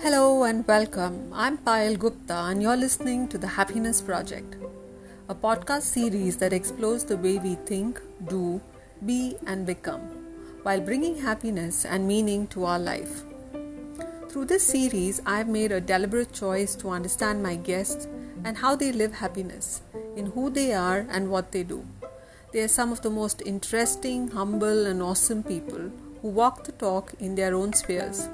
[0.00, 1.30] Hello and welcome.
[1.34, 4.56] I'm Payal Gupta, and you're listening to The Happiness Project,
[5.28, 8.62] a podcast series that explores the way we think, do,
[9.04, 10.00] be, and become
[10.62, 13.24] while bringing happiness and meaning to our life.
[14.30, 18.08] Through this series, I've made a deliberate choice to understand my guests
[18.44, 19.82] and how they live happiness,
[20.16, 21.84] in who they are and what they do.
[22.56, 25.90] They are some of the most interesting, humble, and awesome people
[26.22, 28.30] who walk the talk in their own spheres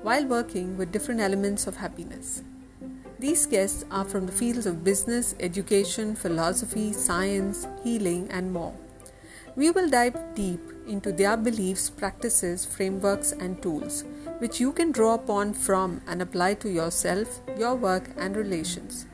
[0.00, 2.42] while working with different elements of happiness.
[3.18, 8.72] These guests are from the fields of business, education, philosophy, science, healing, and more.
[9.54, 14.04] We will dive deep into their beliefs, practices, frameworks, and tools,
[14.38, 19.04] which you can draw upon from and apply to yourself, your work, and relations.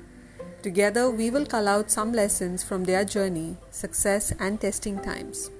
[0.60, 5.50] Together, we will cull out some lessons from their journey, success, and testing times.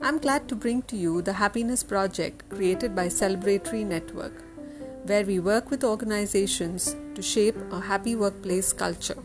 [0.00, 4.32] I'm glad to bring to you the Happiness Project created by Celebratory Network,
[5.04, 9.22] where we work with organizations to shape a happy workplace culture.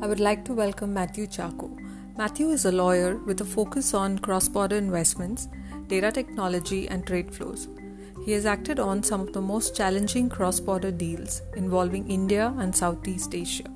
[0.00, 1.73] I would like to welcome Mathew Chacko.
[2.16, 5.48] Mathew is a lawyer with a focus on cross border investments,
[5.88, 7.66] data technology, and trade flows.
[8.24, 12.74] He has acted on some of the most challenging cross border deals involving India and
[12.74, 13.68] Southeast Asia.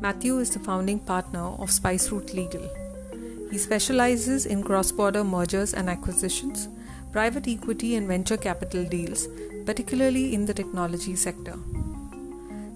[0.00, 2.70] Mathew is the founding partner of Spice Route Legal.
[3.50, 6.68] He specializes in cross border mergers and acquisitions,
[7.12, 9.28] private equity, and venture capital deals,
[9.66, 11.58] particularly in the technology sector.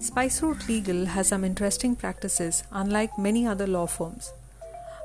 [0.00, 4.34] Spice Route Legal has some interesting practices, unlike many other law firms.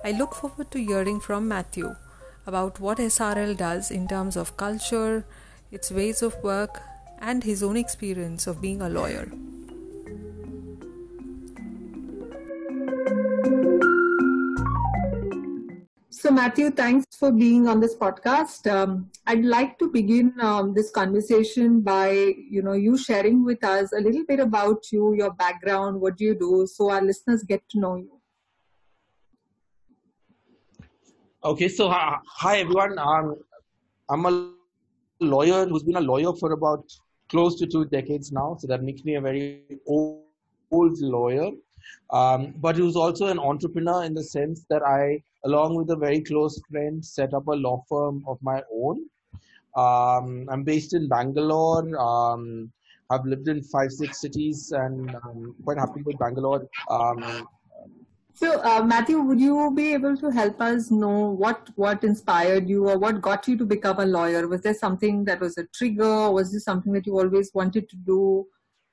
[0.06, 1.96] I look forward to hearing from Mathew
[2.46, 5.26] about what SRL does in terms of culture,
[5.72, 6.80] its ways of work,
[7.18, 9.32] and his own experience of being a lawyer.
[16.12, 18.72] So, Mathew, thanks for being on this podcast.
[18.72, 23.92] Um, I'd like to begin um, this conversation by, you know, you sharing with us
[23.92, 27.68] a little bit about you, your background, what do you do, so our listeners get
[27.70, 28.15] to know you.
[31.46, 32.98] Okay, so uh, hi everyone.
[32.98, 33.36] Um,
[34.10, 34.52] I'm a
[35.20, 36.92] lawyer who's been a lawyer for about
[37.30, 40.24] close to two decades now, so that makes me a very old,
[40.72, 41.52] old lawyer.
[42.10, 46.22] Um, but who's also an entrepreneur in the sense that I, along with a very
[46.22, 49.06] close friend, set up a law firm of my own.
[49.78, 51.96] Um, I'm based in Bangalore.
[51.96, 52.72] Um,
[53.12, 56.68] I've lived in five, six cities, and I'm quite happy with Bangalore.
[56.90, 57.48] Um,
[58.36, 62.90] so, uh, Mathew, would you be able to help us know what what inspired you
[62.90, 64.48] or what got you to become a lawyer?
[64.48, 66.32] Was there something that was a trigger?
[66.32, 68.46] was this something that you always wanted to do?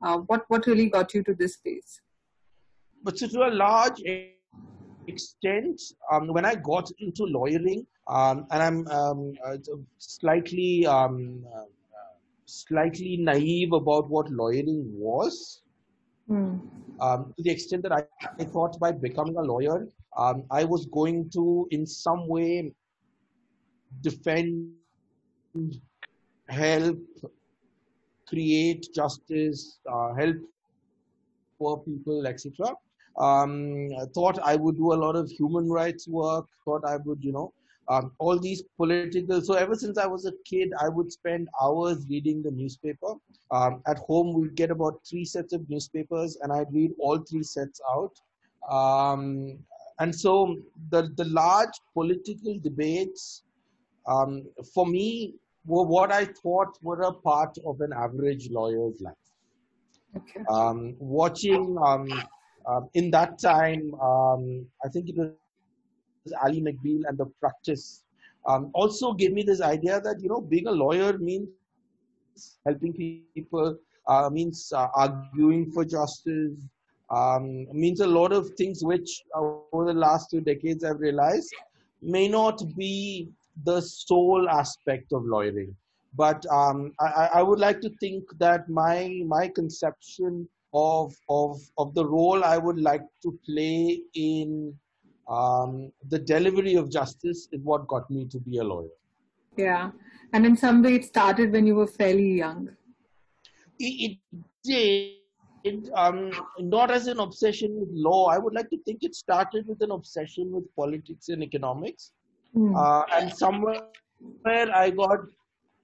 [0.05, 2.01] Uh, what what really got you to this space?
[3.03, 4.03] but to a large
[5.07, 9.57] extent, um, when I got into lawyering, um, and I'm um, uh,
[9.99, 11.65] slightly um, uh,
[12.47, 15.62] slightly naive about what lawyering was,
[16.33, 17.37] mm.
[17.37, 18.03] to the extent that I,
[18.41, 22.73] I, thought by becoming a lawyer, um, I was going to, in some way,
[24.01, 24.73] defend,
[26.49, 26.99] help,
[28.29, 30.37] create justice, uh, help
[31.59, 32.75] poor people, etc
[33.19, 37.33] um, thought I would do a lot of human rights work, thought I would, you
[37.33, 37.53] know,
[37.89, 39.41] um, all these political.
[39.41, 43.15] So ever since I was a kid, I would spend hours reading the newspaper.
[43.51, 47.43] Um, at home, we'd get about three sets of newspapers, and I'd read all three
[47.43, 48.13] sets out.
[48.71, 49.59] Um,
[49.99, 50.57] and so
[50.91, 53.43] the the large political debates,
[54.07, 54.45] um,
[54.75, 55.35] for me,
[55.67, 59.15] were what I thought were a part of an average lawyer's life.
[60.17, 60.43] Okay.
[60.49, 62.09] Um, watching um,
[62.95, 65.31] in that time, um, I think it was
[66.43, 68.05] Ally McBeal and the practice
[68.47, 71.49] um, also gave me this idea that, you know, being a lawyer means
[72.65, 72.93] helping
[73.35, 76.53] people, uh, means uh, arguing for justice,
[77.11, 79.41] um, means a lot of things which uh,
[79.73, 81.53] over the last two decades I've realized
[82.01, 83.29] may not be
[83.65, 85.75] the sole aspect of lawyering.
[86.15, 91.95] But um, I, I, would like to think that my my conception of of of
[91.95, 94.75] the role I would like to play in
[95.29, 98.97] um, the delivery of justice is what got me to be a lawyer.
[99.57, 99.91] Yeah,
[100.33, 102.71] and in some way, it started when you were fairly young.
[103.79, 104.19] It,
[104.65, 105.19] it
[105.65, 105.91] did.
[105.95, 108.27] um, not as an obsession with law.
[108.27, 112.13] I would like to think it started with an obsession with politics and economics.
[112.57, 112.75] Mm.
[112.77, 113.83] Uh, and somewhere
[114.43, 115.21] where I got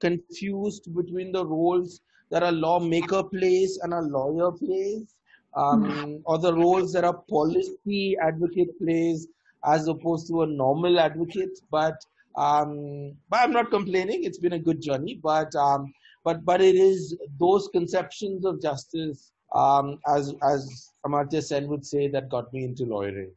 [0.00, 2.00] confused between the roles
[2.31, 5.14] that a lawmaker plays and a lawyer plays,
[5.59, 9.27] um, or the roles that a policy advocate plays
[9.65, 11.59] as opposed to a normal advocate.
[11.71, 12.01] But
[12.37, 14.23] um, but I'm not complaining.
[14.25, 15.19] It's been a good journey.
[15.23, 15.93] But um,
[16.25, 22.09] but but it is those conceptions of justice, um, as as Amartya Sen would say,
[22.09, 23.33] that got me into lawyering.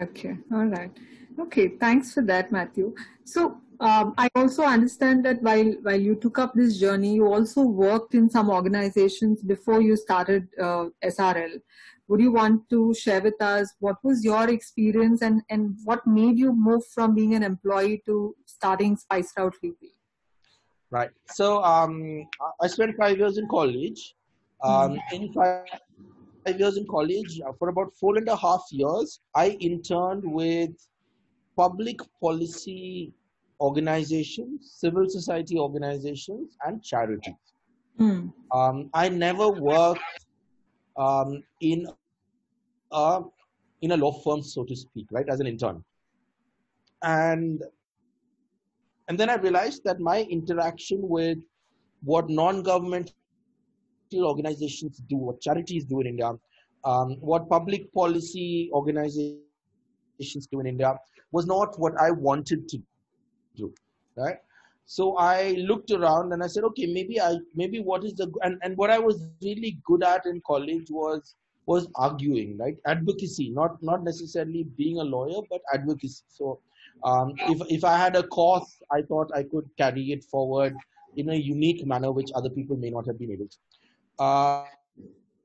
[0.00, 0.92] Okay, all right.
[1.38, 2.94] Okay, thanks for that, Mathew.
[3.24, 7.62] So um, I also understand that while while you took up this journey, you also
[7.62, 11.60] worked in some organizations before you started uh, SRL.
[12.08, 16.38] Would you want to share with us what was your experience and, and what made
[16.38, 19.92] you move from being an employee to starting Spiced Out VP?
[20.90, 21.10] Right.
[21.26, 22.28] So um,
[22.60, 24.14] I spent five years in college.
[24.62, 25.14] Um, mm-hmm.
[25.16, 25.64] In five,
[26.46, 30.70] five years in college, uh, for about four and a half years, I interned with
[31.56, 33.12] public policy
[33.60, 37.34] organizations, civil society organizations, and charities.
[37.98, 38.32] Mm.
[38.52, 40.00] Um, I never worked
[40.96, 41.86] um, in
[42.92, 43.22] a
[43.82, 45.82] in a law firm, so to speak, right, as an intern.
[47.02, 47.62] And
[49.08, 51.38] and then I realized that my interaction with
[52.02, 53.14] what non-governmental
[54.14, 56.32] organizations do, what charities do in India,
[56.84, 60.96] um, what public policy organizations do in India,
[61.32, 62.78] was not what I wanted to
[64.16, 64.38] right?
[64.86, 68.58] So I looked around and I said, okay, maybe I, maybe what is the, and,
[68.62, 71.34] and what I was really good at in college was,
[71.66, 72.76] was arguing, right?
[72.86, 76.22] Advocacy, not, not necessarily being a lawyer, but advocacy.
[76.28, 76.60] So
[77.02, 80.74] um, if, if I had a cause, I thought I could carry it forward
[81.16, 84.22] in a unique manner, which other people may not have been able to.
[84.22, 84.64] Uh,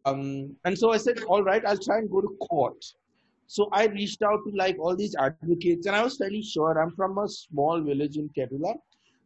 [0.05, 2.83] um, and so I said, all right, I'll try and go to court.
[3.53, 6.91] So I reached out to like all these advocates, and I was fairly sure I'm
[6.91, 8.75] from a small village in Kerala.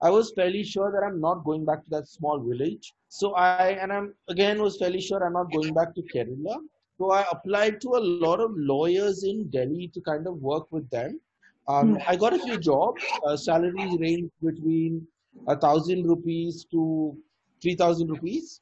[0.02, 2.96] I was fairly sure that I'm not going back to that small village.
[3.08, 6.56] So I and I'm again was fairly sure I'm not going back to Kerala.
[6.98, 10.90] So I applied to a lot of lawyers in Delhi to kind of work with
[10.90, 11.20] them.
[11.68, 12.02] Um, hmm.
[12.08, 13.04] I got a few jobs.
[13.28, 15.06] Uh, salaries range between
[15.48, 17.16] a thousand rupees to
[17.62, 18.62] three thousand rupees,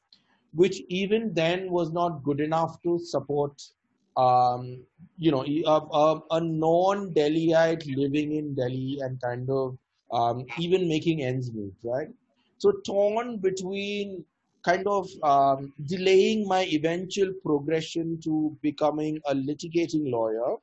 [0.54, 3.64] which even then was not good enough to support,
[4.18, 4.84] um,
[5.18, 9.78] you know, a, a, a non-Delhiite living in Delhi and kind of
[10.12, 12.08] um, even making ends meet, right?
[12.58, 14.24] So torn between
[14.64, 20.56] kind of um, delaying my eventual progression to becoming a litigating lawyer,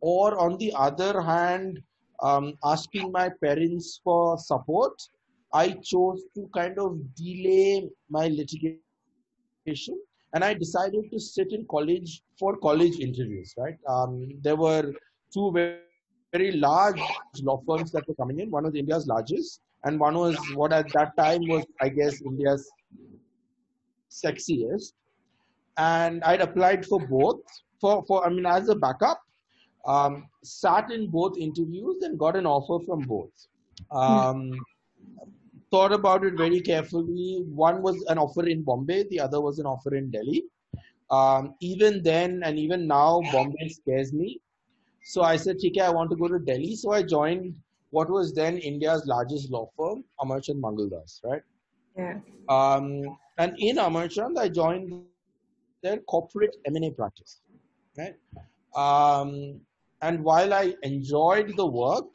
[0.00, 1.82] or on the other hand,
[2.22, 4.92] um, asking my parents for support,
[5.52, 8.80] I chose to kind of delay my litigation
[10.34, 13.76] and I decided to sit in college for college interviews, right?
[13.88, 14.92] Um, there were
[15.32, 15.78] two very
[16.32, 17.00] very large
[17.42, 18.50] law firms that were coming in.
[18.50, 22.68] One was India's largest, and one was what at that time was, I guess, India's
[24.10, 24.92] sexiest.
[25.78, 27.40] And I'd applied for both.
[27.80, 29.20] For, for I mean, as a backup,
[29.86, 33.30] um, sat in both interviews and got an offer from both.
[33.90, 34.52] Um,
[35.70, 37.44] thought about it very carefully.
[37.46, 40.44] One was an offer in Bombay, the other was an offer in Delhi.
[41.10, 44.40] Um, even then, and even now, Bombay scares me
[45.06, 46.74] so I said, okay, I want to go to Delhi.
[46.74, 47.54] So I joined
[47.90, 51.42] what was then India's largest law firm, Amarchand Mangaldas, right?
[51.96, 52.18] Yeah.
[52.48, 54.92] Um, and in Amarchand, I joined
[55.84, 57.40] their corporate M&A practice,
[57.96, 58.16] right?
[58.74, 59.60] Um,
[60.02, 62.06] and while I enjoyed the work,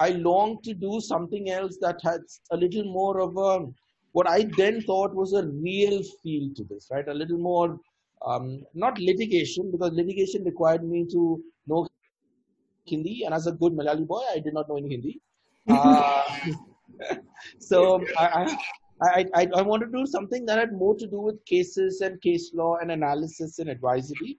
[0.00, 3.66] I longed to do something else that had a little more of a,
[4.12, 7.06] what I then thought was a real feel to this, right?
[7.06, 7.78] A little more,
[8.26, 11.86] um, not litigation, because litigation required me to know
[12.86, 15.20] Hindi, and as a good Malayali boy, I did not know any Hindi.
[15.68, 16.22] Uh,
[17.58, 18.56] so I,
[19.02, 22.20] I, I, I want to do something that had more to do with cases and
[22.22, 24.38] case law and analysis and advisory.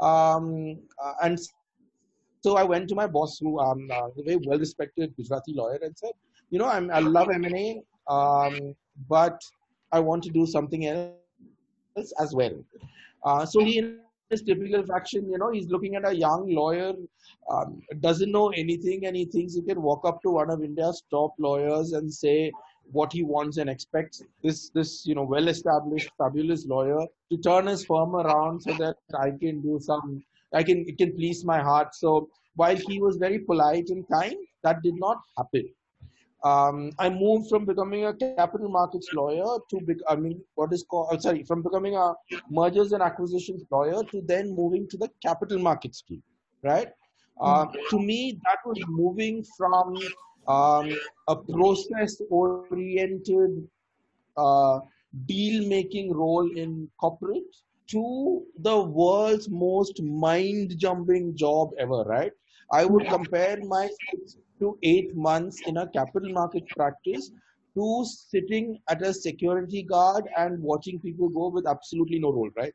[0.00, 1.38] Um, uh, and
[2.44, 5.96] so I went to my boss, who um, uh, a very well-respected Gujarati lawyer, and
[5.96, 6.12] said,
[6.50, 8.74] you know, I'm, I love M&A, um,
[9.08, 9.40] but
[9.92, 12.52] I want to do something else as well.
[13.24, 16.92] Uh, so he in his typical faction, you know, he's looking at a young lawyer,
[17.50, 21.02] um, doesn't know anything, and he thinks he can walk up to one of India's
[21.10, 22.52] top lawyers and say
[22.92, 27.86] what he wants and expects this, this, you know, well-established, fabulous lawyer to turn his
[27.86, 30.22] firm around so that I can do some,
[30.54, 31.94] I can, it can please my heart.
[31.94, 35.68] So while he was very polite and kind, that did not happen
[36.44, 40.84] um, I moved from becoming a capital markets lawyer to be, I mean, what is
[40.84, 42.12] called, oh, sorry, from becoming a
[42.50, 46.22] mergers and acquisitions lawyer to then moving to the capital markets team,
[46.62, 46.88] right?
[47.40, 49.96] Uh, to me, that was moving from
[50.46, 50.92] um,
[51.28, 53.66] a process-oriented
[54.36, 54.80] uh,
[55.26, 57.56] deal-making role in corporate,
[57.88, 62.32] to the world's most mind-jumping job ever, right?
[62.72, 67.30] I would compare my six to eight months in a capital market practice
[67.76, 72.74] to sitting at a security guard and watching people go with absolutely no role, right?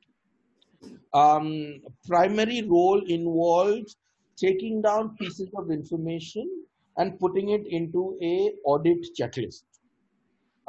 [1.14, 3.98] Um, primary role involves
[4.38, 6.48] taking down pieces of information
[6.98, 9.64] and putting it into a audit checklist.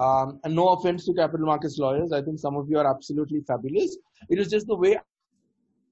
[0.00, 3.40] Um, and no offense to capital markets lawyers, I think some of you are absolutely
[3.46, 3.98] fabulous.
[4.30, 4.98] It was just the way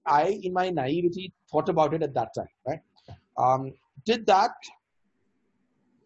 [0.06, 2.80] I, in my naivety, thought about it at that time, right?
[3.36, 3.72] Um,
[4.06, 4.52] did that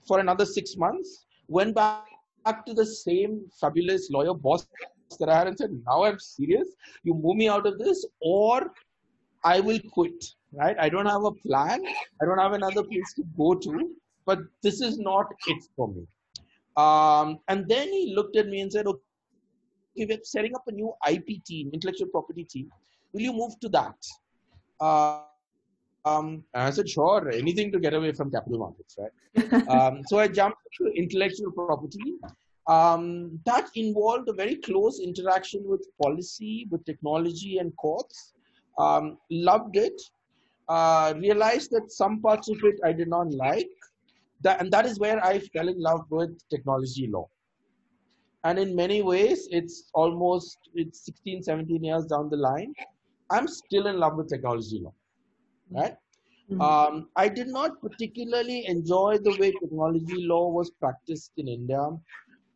[0.07, 4.67] for another six months, went back to the same fabulous lawyer boss
[5.21, 6.69] that I had and said, now I'm serious.
[7.05, 8.73] You move me out of this or
[9.45, 10.77] I will quit, right?
[10.79, 11.85] I don't have a plan.
[12.21, 13.91] I don't have another place to go to,
[14.27, 16.05] but this is not it for me.
[16.77, 19.01] Um, and then he looked at me and said, okay,
[19.97, 22.71] we're setting up a new IP team, intellectual property team.
[23.13, 23.97] Will you move to that?
[24.81, 25.21] Uh,
[26.05, 29.69] um, and I said, sure, anything to get away from capital markets, right?
[29.69, 32.15] um, so I jumped to intellectual property.
[32.69, 38.33] Um, that involved a very close interaction with policy, with technology and courts.
[38.79, 40.01] Um, loved it.
[40.69, 43.69] Uh, realized that some parts of it I did not like.
[44.43, 47.29] That, and that is where I fell in love with technology law.
[48.45, 52.75] And in many ways, it's almost it's 16, 17 years down the line.
[53.31, 54.93] I'm still in love with technology law
[55.73, 55.97] right?
[56.51, 56.61] Mm-hmm.
[56.61, 61.89] Um, I did not particularly enjoy the way technology law was practiced in India.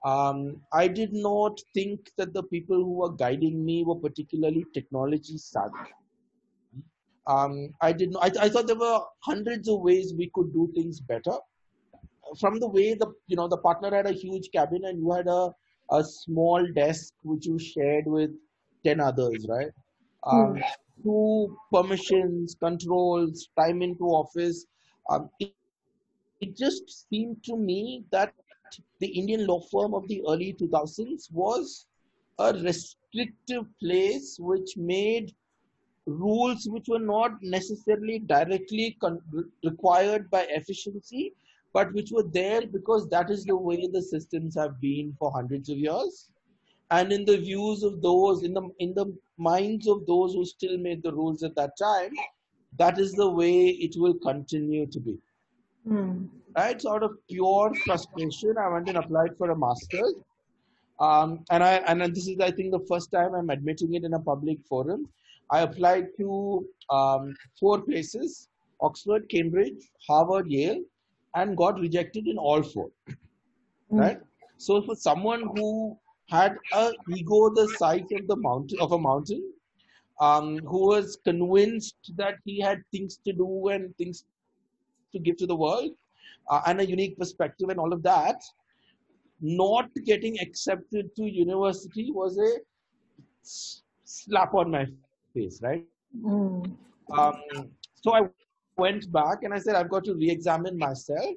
[0.05, 5.39] Um, I did not think that the people who were guiding me were particularly technology
[5.39, 5.91] savvy.
[7.27, 8.39] Um, I did not.
[8.39, 11.37] I, I thought there were hundreds of ways we could do things better.
[12.41, 15.29] From the way the you know the partner had a huge cabin and you had
[15.29, 15.51] a
[15.91, 18.31] a small desk which you shared with
[18.85, 19.71] ten others, right?
[20.25, 20.63] Um, mm
[21.05, 24.67] to permissions, controls, time into office.
[25.11, 25.53] Um, it,
[26.41, 28.33] it just seemed to me that
[29.01, 31.87] the Indian law firm of the early 2000s was
[32.39, 35.33] a restrictive place which made
[36.07, 39.21] rules which were not necessarily directly con-
[39.65, 41.33] required by efficiency,
[41.77, 45.69] but which were there because that is the way the systems have been for hundreds
[45.69, 46.31] of years.
[46.91, 49.07] And in the views of those in the in the
[49.47, 52.15] minds of those who still made the rules at that time
[52.79, 53.57] that is the way
[53.89, 55.19] it will continue to be.
[55.89, 56.29] Mm.
[56.57, 56.81] right?
[56.81, 60.17] So out of pure frustration i went and applied for a master's.
[61.07, 64.21] Um, and i and this is i think the first time i'm admitting it in
[64.23, 65.09] a public forum.
[65.57, 66.29] I applied to
[66.99, 68.49] um, four places
[68.87, 70.85] oxford cambridge harvard yale
[71.37, 74.01] and got rejected in all four mm.
[74.05, 74.21] right
[74.59, 75.97] so for someone who
[76.29, 79.53] had a ego the size of the mountain of a mountain,
[80.21, 84.25] um, who was convinced that he had things to do and things
[85.13, 85.91] to give to the world,
[86.51, 88.43] uh, and a unique perspective and all of that.
[89.41, 92.53] Not getting accepted to university was a
[93.43, 94.87] slap on my
[95.35, 95.85] face, right?
[96.19, 96.75] Mm.
[97.13, 97.71] Um,
[98.03, 98.21] so I
[98.77, 101.37] went back and I said, I've got to re-examine myself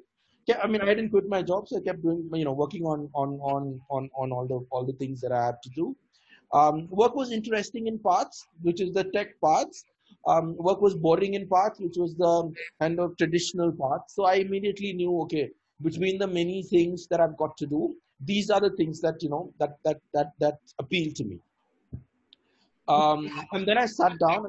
[0.62, 3.08] I mean, I didn't quit my job, so I kept doing, you know, working on
[3.14, 5.96] on on on on all the all the things that I had to do.
[6.52, 9.84] Um, work was interesting in parts, which is the tech parts.
[10.26, 14.14] Um, work was boring in parts, which was the kind of traditional parts.
[14.14, 15.50] So I immediately knew, okay,
[15.82, 17.94] between the many things that I've got to do,
[18.24, 21.38] these are the things that you know that that that that appeal to me.
[22.90, 24.46] Um, and then I sat down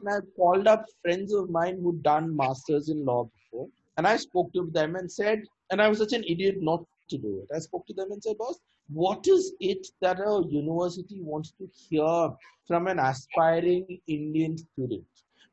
[0.00, 4.16] and I called up friends of mine who'd done masters in law before and I
[4.16, 7.54] spoke to them and said, and I was such an idiot not to do it.
[7.54, 11.68] I spoke to them and said, boss, what is it that a university wants to
[11.72, 12.30] hear
[12.66, 15.04] from an aspiring Indian student?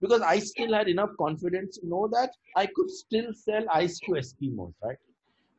[0.02, 4.14] Because I still had enough confidence to know that I could still sell ice to
[4.14, 4.98] Eskimos, right?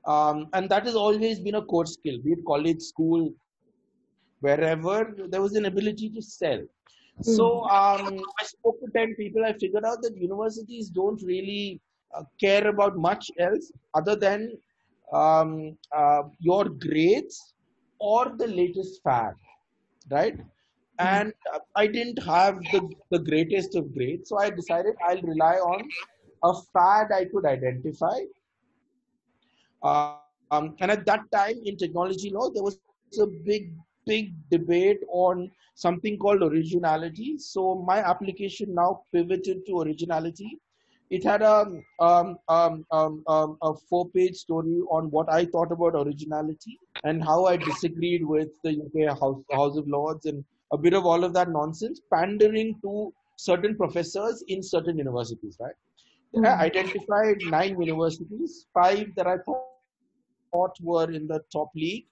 [0.05, 3.33] Um, and that has always been a core skill, be it college, school,
[4.43, 6.59] wherever there was an ability to sell.
[6.59, 7.37] Mm.
[7.37, 9.45] So um, I spoke to 10 people.
[9.45, 11.81] I figured out that universities don't really
[12.15, 14.53] uh, care about much else other than
[15.13, 17.55] um, uh, your grades
[17.99, 19.35] or the latest fad,
[20.11, 20.37] right?
[20.99, 21.07] Hmm.
[21.07, 25.55] And uh, I didn't have the, the greatest of grades, so I decided I'll rely
[25.55, 25.89] on
[26.45, 28.19] a fad I could identify.
[29.83, 30.17] Uh,
[30.51, 32.79] um, and at that time in technology law, there was
[33.21, 33.73] a big,
[34.07, 37.39] big debate on something called originality.
[37.39, 40.59] So my application now pivoted to originality
[41.13, 41.67] it had a
[42.01, 47.23] um, um, um, um, a four page story on what I thought about originality and
[47.23, 50.43] how I disagreed with the UK House, House of Lords and
[50.73, 55.75] a bit of all of that nonsense, pandering to certain professors in certain universities, right?
[56.35, 56.47] Mm-hmm.
[56.47, 62.07] I identified nine universities, five that I thought were in the top league,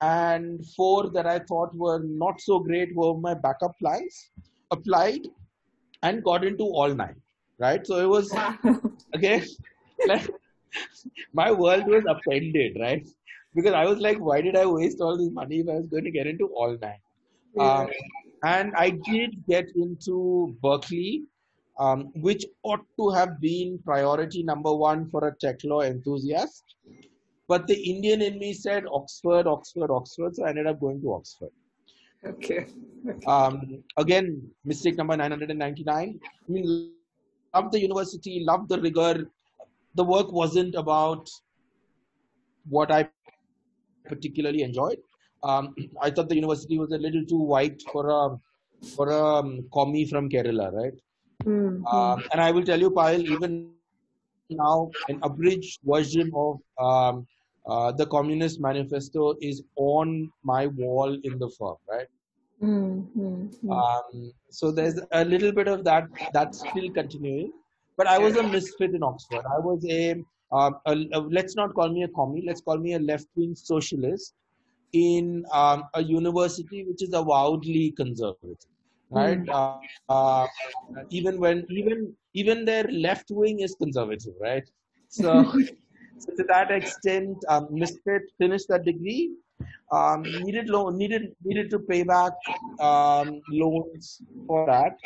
[0.00, 4.30] and four that I thought were not so great were my backup plans.
[4.70, 5.26] Applied
[6.02, 7.20] and got into all nine
[7.60, 7.86] right?
[7.86, 8.34] So it was
[9.14, 9.46] again
[10.06, 10.28] like
[11.32, 13.06] my world was upended, right?
[13.54, 16.04] Because I was like, why did I waste all this money if I was going
[16.04, 17.00] to get into all nine?
[17.58, 17.88] Um,
[18.44, 21.24] and I did get into Berkeley,
[21.78, 26.62] um, which ought to have been priority number one for a tech law enthusiast.
[27.50, 31.14] But the Indian in me said Oxford, Oxford, Oxford, so I ended up going to
[31.14, 31.50] Oxford.
[32.24, 32.66] Okay.
[33.08, 33.26] okay.
[33.26, 36.20] Um, again, mistake number 999.
[36.24, 36.92] I mean,
[37.52, 39.28] loved the university, loved the rigor.
[39.96, 41.28] The work wasn't about
[42.68, 43.08] what I
[44.06, 44.98] particularly enjoyed.
[45.42, 48.38] Um, I thought the university was a little too white for a
[48.94, 50.94] for a um, commie from Kerala, right?
[51.44, 51.84] Mm-hmm.
[51.84, 53.72] Um, and I will tell you, Payal, even
[54.48, 57.26] now, an abridged version of um,
[57.66, 62.06] uh, the Communist Manifesto is on my wall in the firm, right?
[62.62, 63.70] Mm-hmm.
[63.70, 67.52] Um, so there's a little bit of that that's still continuing.
[67.96, 69.44] But I was a misfit in Oxford.
[69.44, 72.94] I was a, uh, a, a let's not call me a commie, let's call me
[72.94, 74.34] a left wing socialist
[74.92, 78.56] in um, a university which is avowedly conservative.
[79.10, 79.42] Right?
[79.44, 79.78] Mm.
[80.08, 80.46] Uh, uh,
[81.10, 84.64] even when even even their left wing is conservative, right?
[85.08, 85.52] So,
[86.20, 89.32] so to that extent, um, misfit finished that degree
[89.92, 92.32] um, needed loan needed needed to pay back
[92.80, 94.96] um, loans for that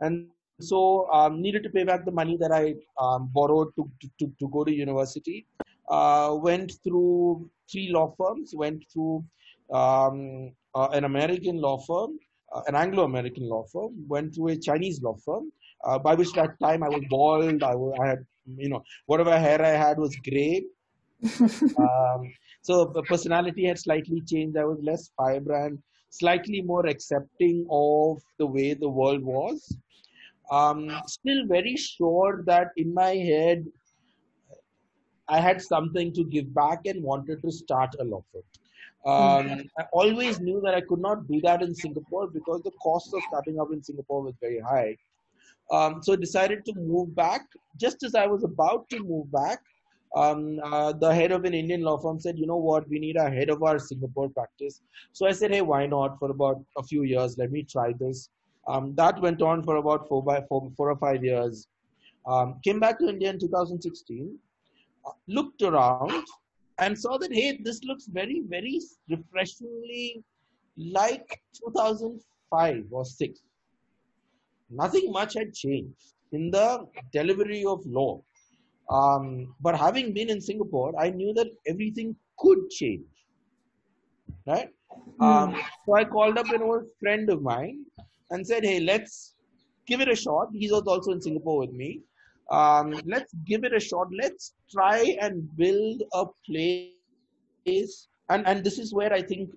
[0.00, 0.26] and
[0.60, 4.48] so um, needed to pay back the money that I um, borrowed to, to, to
[4.48, 5.46] go to university.
[5.88, 8.54] Uh, went through three law firms.
[8.54, 9.24] Went through
[9.72, 12.18] um, uh, an American law firm,
[12.54, 13.94] uh, an Anglo-American law firm.
[14.06, 15.50] Went to a Chinese law firm.
[15.82, 17.62] Uh, by which that time I was bald.
[17.62, 18.26] I, was, I had
[18.58, 20.64] you know whatever hair I had was gray.
[21.78, 22.32] um,
[22.62, 24.56] so the personality had slightly changed.
[24.56, 25.78] I was less firebrand,
[26.10, 29.76] slightly more accepting of the way the world was.
[30.50, 33.66] Um, still very sure that in my head,
[35.28, 38.42] I had something to give back and wanted to start a law firm.
[39.06, 39.60] Um, mm-hmm.
[39.78, 43.22] I always knew that I could not do that in Singapore because the cost of
[43.28, 44.96] starting up in Singapore was very high.
[45.70, 47.42] Um, so decided to move back.
[47.76, 49.60] Just as I was about to move back,
[50.16, 53.16] um, uh, the head of an Indian law firm said, you know what, we need
[53.16, 54.82] a head of our Singapore practice.
[55.12, 56.18] So I said, hey, why not?
[56.18, 58.28] For about a few years, let me try this.
[58.66, 61.68] Um, that went on for about four, by, four, four or five years.
[62.26, 64.36] Um, came back to India in 2016,
[65.06, 66.24] uh, looked around
[66.78, 70.22] and saw that, hey, this looks very, very refreshingly
[70.76, 73.40] like 2005 or 6.
[74.70, 78.22] Nothing much had changed in the delivery of law
[78.90, 83.06] um, but having been in Singapore, I knew that everything could change.
[84.46, 84.68] Right?
[85.20, 85.24] Mm.
[85.24, 87.84] Um, so I called up an old friend of mine
[88.30, 89.36] and said, hey, let's
[89.86, 90.48] give it a shot.
[90.52, 92.00] He was also in Singapore with me.
[92.50, 94.08] Um, let's give it a shot.
[94.12, 98.08] Let's try and build a place.
[98.28, 99.50] And, and this is where I think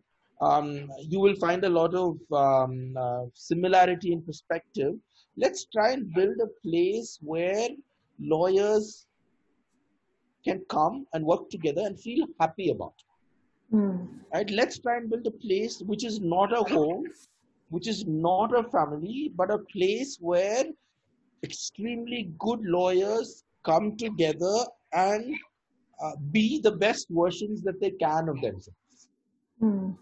[0.44, 0.68] um,
[1.00, 4.94] you will find a lot of um, uh, similarity in perspective.
[5.38, 7.70] Let's try and build a place where
[8.20, 9.08] lawyers
[10.46, 12.94] can come and work together and feel happy about.
[13.74, 14.08] Mm.
[14.34, 14.50] Right?
[14.50, 17.06] Let's try and build a place which is not a home,
[17.70, 20.66] which is not a family, but a place where
[21.44, 24.56] extremely good lawyers come together
[24.94, 25.36] and
[26.04, 29.08] uh, be the best versions that they can of themselves.
[29.62, 29.96] Mm.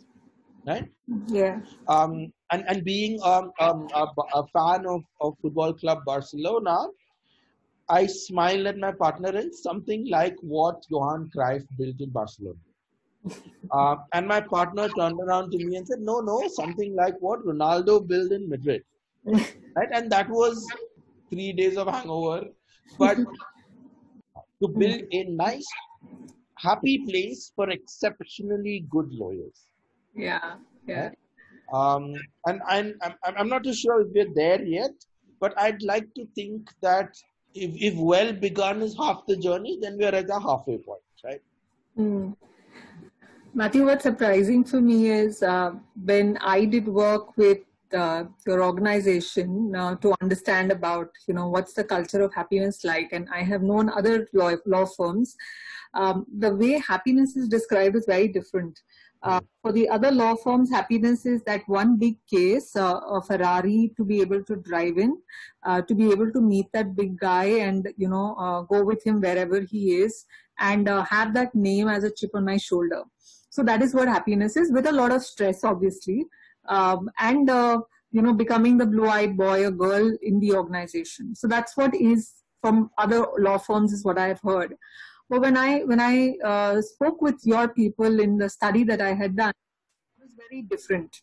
[0.66, 0.86] Right?
[1.28, 1.62] Yeah.
[1.88, 6.88] Um, and, and being um, um, a, a fan of, of Football Club Barcelona,
[7.90, 12.60] I smiled at my partner and something like what Johan Cruyff built in Barcelona.
[13.72, 17.40] Uh, and my partner turned around to me and said, No, no, something like what
[17.46, 18.82] Ronaldo built in Madrid.
[19.26, 19.88] right?
[19.94, 20.68] And that was
[21.30, 22.48] three days of hangover.
[23.00, 23.18] But
[24.62, 25.68] to build a nice,
[26.58, 29.68] happy place for exceptionally good lawyers.
[30.16, 30.56] Yeah,
[30.88, 31.10] yeah.
[31.74, 32.14] Um,
[32.46, 34.92] and I'm, I'm, I'm not too sure if we're there yet,
[35.40, 37.16] but I'd like to think that
[37.54, 41.02] if, if well begun is half the journey, then we are at the halfway point,
[41.24, 41.42] right?
[41.98, 42.36] Mm.
[43.54, 45.72] Mathew, what's surprising for me is uh,
[46.06, 47.60] when I did work with
[47.94, 53.10] uh, your organization uh, to understand about you know what's the culture of happiness like
[53.12, 55.36] and i have known other law, law firms
[55.94, 58.80] um, the way happiness is described is very different
[59.24, 63.92] uh, for the other law firms, happiness is that one big case, uh, a Ferrari
[63.98, 65.18] to be able to drive in,
[65.64, 69.06] uh, to be able to meet that big guy and, you know, uh, go with
[69.06, 70.26] him wherever he is
[70.60, 73.04] and uh, have that name as a chip on my shoulder.
[73.50, 76.26] So that is what happiness is with a lot of stress, obviously.
[76.68, 77.82] Um, and, uh,
[78.12, 81.36] you know, becoming the blue-eyed boy or girl in the organization.
[81.36, 82.32] So that's what is
[82.62, 84.76] from other law firms is what I have heard.
[85.32, 89.14] But when I when I uh, spoke with your people in the study that I
[89.14, 89.54] had done,
[90.18, 91.22] it was very different.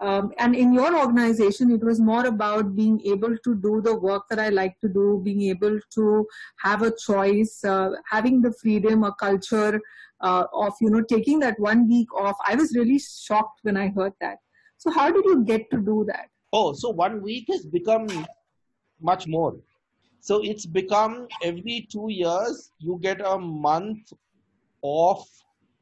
[0.00, 4.22] Um, and in your organization, it was more about being able to do the work
[4.30, 6.26] that I like to do, being able to
[6.60, 9.78] have a choice, uh, having the freedom, a culture
[10.22, 12.38] uh, of you know taking that one week off.
[12.46, 14.38] I was really shocked when I heard that.
[14.78, 16.30] So how did you get to do that?
[16.54, 18.08] Oh, so one week has become
[19.02, 19.54] much more.
[20.20, 24.12] So it's become every two years you get a month
[24.82, 25.26] off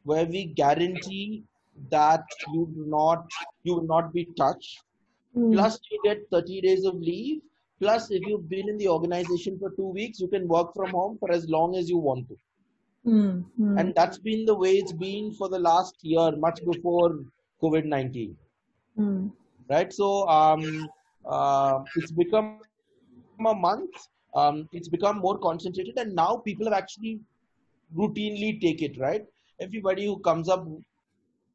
[0.05, 1.45] where we guarantee
[1.91, 3.27] that you do not
[3.65, 4.85] you will not be touched.
[5.37, 5.53] Mm.
[5.53, 7.41] Plus you get 30 days of leave.
[7.81, 11.17] Plus if you've been in the organization for two weeks, you can work from home
[11.19, 12.39] for as long as you want to.
[13.07, 13.45] Mm.
[13.61, 13.81] Mm.
[13.81, 17.21] And that's been the way it's been for the last year, much before
[17.63, 18.37] COVID 19.
[19.69, 19.93] Right?
[19.93, 20.89] So um,
[21.25, 22.61] uh, it's become
[23.47, 23.91] a month
[24.35, 27.21] um, it's become more concentrated and now people have actually
[27.97, 29.25] routinely take it right
[29.61, 30.67] everybody who comes up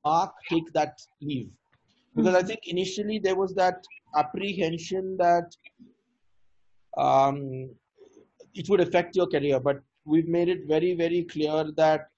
[0.05, 1.49] mark take that leave
[2.15, 2.47] because i hmm.
[2.47, 3.83] think initially there was that
[4.15, 5.55] apprehension that
[6.97, 7.69] um,
[8.53, 12.09] it would affect your career but we've made it very very clear that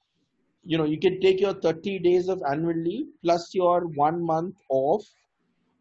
[0.64, 4.56] you know you can take your 30 days of annual leave plus your one month
[4.70, 5.06] off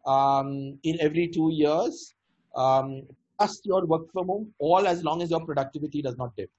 [0.05, 2.13] um, in every two years
[2.55, 3.01] um,
[3.37, 6.49] plus your work from home, all as long as your productivity does not dip.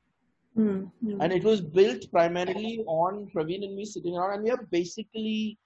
[0.57, 1.21] Mm-hmm.
[1.21, 5.59] And it was built primarily on Praveen and me sitting around, and we are basically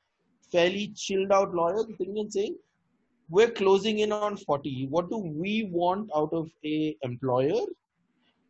[0.50, 2.56] fairly chilled out lawyers thinking and saying,
[3.28, 4.88] we're closing in on 40.
[4.90, 7.60] What do we want out of a employer?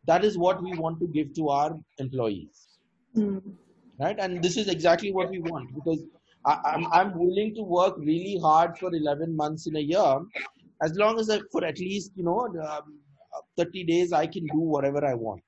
[0.07, 2.79] That is what we want to give to our employees.
[3.15, 3.41] Mm.
[3.99, 4.17] Right?
[4.17, 5.99] And this is exactly what we want because
[6.45, 10.19] I, I'm, I'm willing to work really hard for 11 months in a year
[10.81, 12.39] as long as I, for at least you know
[12.69, 12.99] um,
[13.57, 15.43] 30 days i can do whatever i want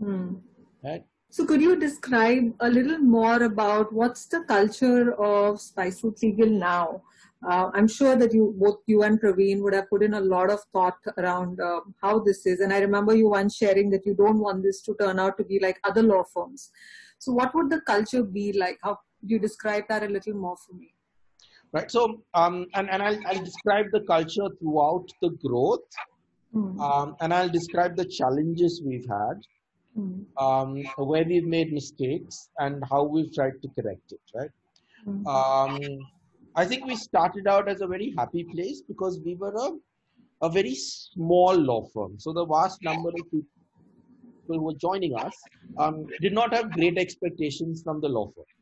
[0.00, 0.40] mm.
[0.84, 1.04] right
[1.36, 6.48] so could you describe a little more about what's the culture of Spice Route Legal
[6.48, 7.02] now?
[7.46, 10.50] Uh, I'm sure that you, both you and Praveen would have put in a lot
[10.50, 12.60] of thought around uh, how this is.
[12.60, 15.44] And I remember you once sharing that you don't want this to turn out to
[15.44, 16.70] be like other law firms.
[17.18, 18.78] So what would the culture be like?
[18.82, 20.95] How do you describe that a little more for me?
[21.76, 22.02] Right so
[22.34, 25.88] um, and, and I'll, I'll describe the culture throughout the growth
[26.54, 26.80] mm.
[26.88, 29.38] um, and i'll describe the challenges we've had
[29.98, 30.24] mm.
[30.46, 30.70] um,
[31.10, 34.54] where we've made mistakes and how we've tried to correct it right
[35.08, 35.26] mm.
[35.36, 35.98] um,
[36.54, 39.70] i think we started out as a very happy place because we were a,
[40.46, 43.48] a very small law firm so the vast number of people
[44.48, 45.36] who were joining us
[45.78, 48.52] um, did not have great expectations from the law firm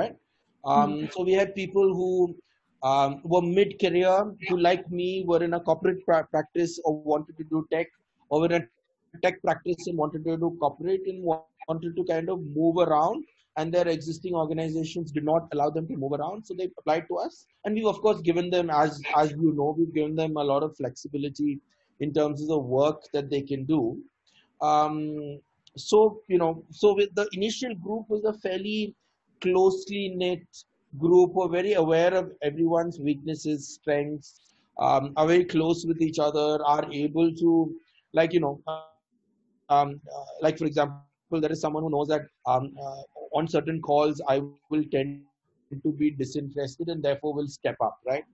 [0.00, 0.16] right
[0.64, 1.06] um, mm-hmm.
[1.12, 2.36] So we had people who
[2.82, 7.44] um, were mid-career, who like me were in a corporate pra- practice or wanted to
[7.44, 7.88] do tech,
[8.28, 8.62] or were in
[9.14, 13.24] a tech practice and wanted to do corporate and wanted to kind of move around.
[13.56, 17.16] And their existing organizations did not allow them to move around, so they applied to
[17.16, 17.46] us.
[17.64, 20.62] And we've of course given them, as as you know, we've given them a lot
[20.62, 21.58] of flexibility
[21.98, 23.98] in terms of the work that they can do.
[24.60, 25.40] Um,
[25.76, 28.94] so you know, so with the initial group was a fairly
[29.40, 30.46] closely knit
[30.98, 34.40] group who are very aware of everyone's weaknesses, strengths,
[34.78, 37.74] um, are very close with each other, are able to,
[38.12, 38.60] like, you know,
[39.68, 43.02] um, uh, like for example, there is someone who knows that um, uh,
[43.34, 44.38] on certain calls I
[44.70, 45.22] will tend
[45.82, 48.24] to be disinterested and therefore will step up, right?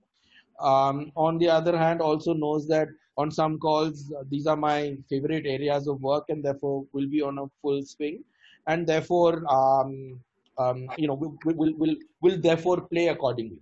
[0.60, 4.96] Um, on the other hand, also knows that on some calls uh, these are my
[5.08, 8.22] favorite areas of work and therefore will be on a full swing,
[8.68, 9.42] and therefore
[10.58, 13.58] um, you know, will, will, will, will therefore play accordingly.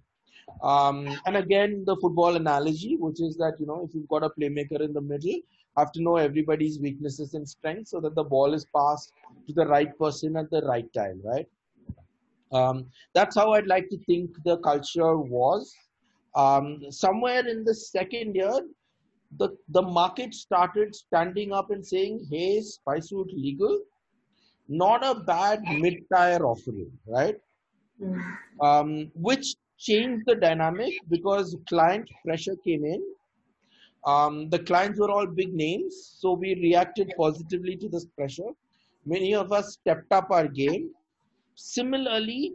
[0.63, 4.31] Um, and again, the football analogy, which is that, you know, if you've got a
[4.31, 5.41] playmaker in the middle,
[5.77, 9.13] have to know everybody's weaknesses and strengths so that the ball is passed
[9.47, 11.47] to the right person at the right time, right?
[12.53, 15.75] Um, that's how I'd like to think the culture was.
[16.35, 18.61] Um, somewhere in the second year,
[19.39, 23.81] the, the market started standing up and saying, hey, Spice Route legal,
[24.73, 27.37] not a bad mid-tier offering, right?
[28.01, 28.37] Mm.
[28.61, 33.03] Um, which changed the dynamic because client pressure came in.
[34.05, 38.51] Um, the clients were all big names, so we reacted positively to this pressure.
[39.05, 40.91] Many of us stepped up our game.
[41.55, 42.55] Similarly,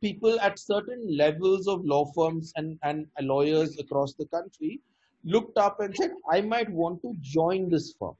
[0.00, 4.80] people at certain levels of law firms and, and lawyers across the country
[5.24, 8.16] looked up and said, I might want to join this firm.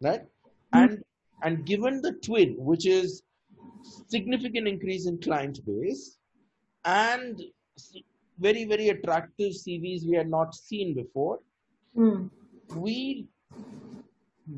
[0.00, 0.22] Right?
[0.22, 0.78] Mm-hmm.
[0.78, 1.04] And
[1.42, 3.22] and given the twin, which is
[4.08, 6.18] significant increase in client base
[6.84, 7.40] and
[8.38, 11.40] very, very attractive CVs we had not seen before,
[11.96, 12.30] mm.
[12.74, 13.26] we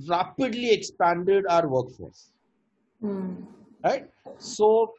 [0.07, 2.33] rapidly expanded our workforce.
[3.03, 3.47] Mm.
[3.85, 4.09] Right?
[4.39, 4.93] So,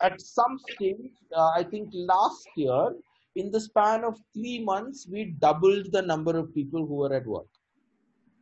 [0.00, 2.94] at some stage, uh, I think last year,
[3.34, 7.26] in the span of three months, we doubled the number of people who were at
[7.26, 7.46] work.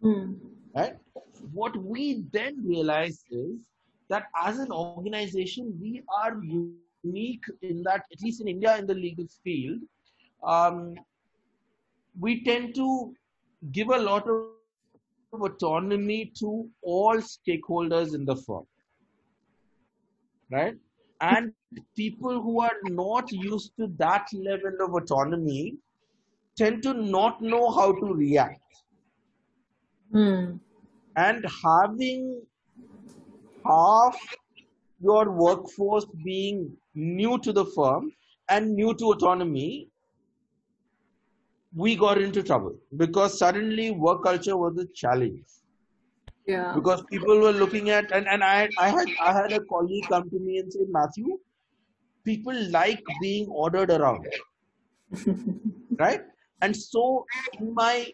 [0.03, 0.39] Mm.
[0.75, 0.97] Right?
[1.53, 3.57] What we then realize is
[4.09, 8.95] that as an organization, we are unique in that, at least in India, in the
[8.95, 9.81] legal field,
[10.43, 10.95] um,
[12.19, 13.15] we tend to
[13.73, 18.67] give a lot of autonomy to all stakeholders in the firm.
[20.51, 20.77] Right?
[21.21, 21.53] And
[21.97, 25.75] people who are not used to that level of autonomy
[26.57, 28.61] tend to not know how to react.
[30.15, 30.61] Mm.
[31.17, 32.43] And having
[33.65, 34.17] half
[35.01, 38.13] your workforce being new to the firm
[38.49, 39.89] and new to autonomy,
[41.75, 45.45] we got into trouble because suddenly work culture was a challenge.
[46.47, 46.73] Yeah.
[46.75, 50.31] Because people were looking at and, and I I had I had a colleague come
[50.31, 51.39] to me and say, Mathew,
[52.25, 54.27] people like being ordered around.
[55.99, 56.21] right?
[56.63, 57.27] And so
[57.59, 58.13] in my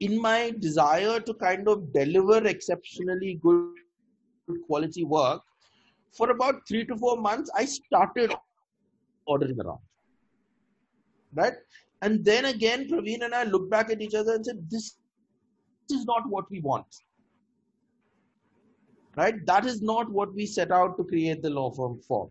[0.00, 3.72] in my desire to kind of deliver exceptionally good
[4.66, 5.42] quality work,
[6.12, 8.34] for about three to four months, I started
[9.26, 9.80] ordering around.
[11.34, 11.54] Right?
[12.02, 14.96] And then again, Praveen and I looked back at each other and said, This
[15.90, 16.86] is not what we want.
[19.16, 19.44] Right?
[19.46, 22.30] That is not what we set out to create the law firm for.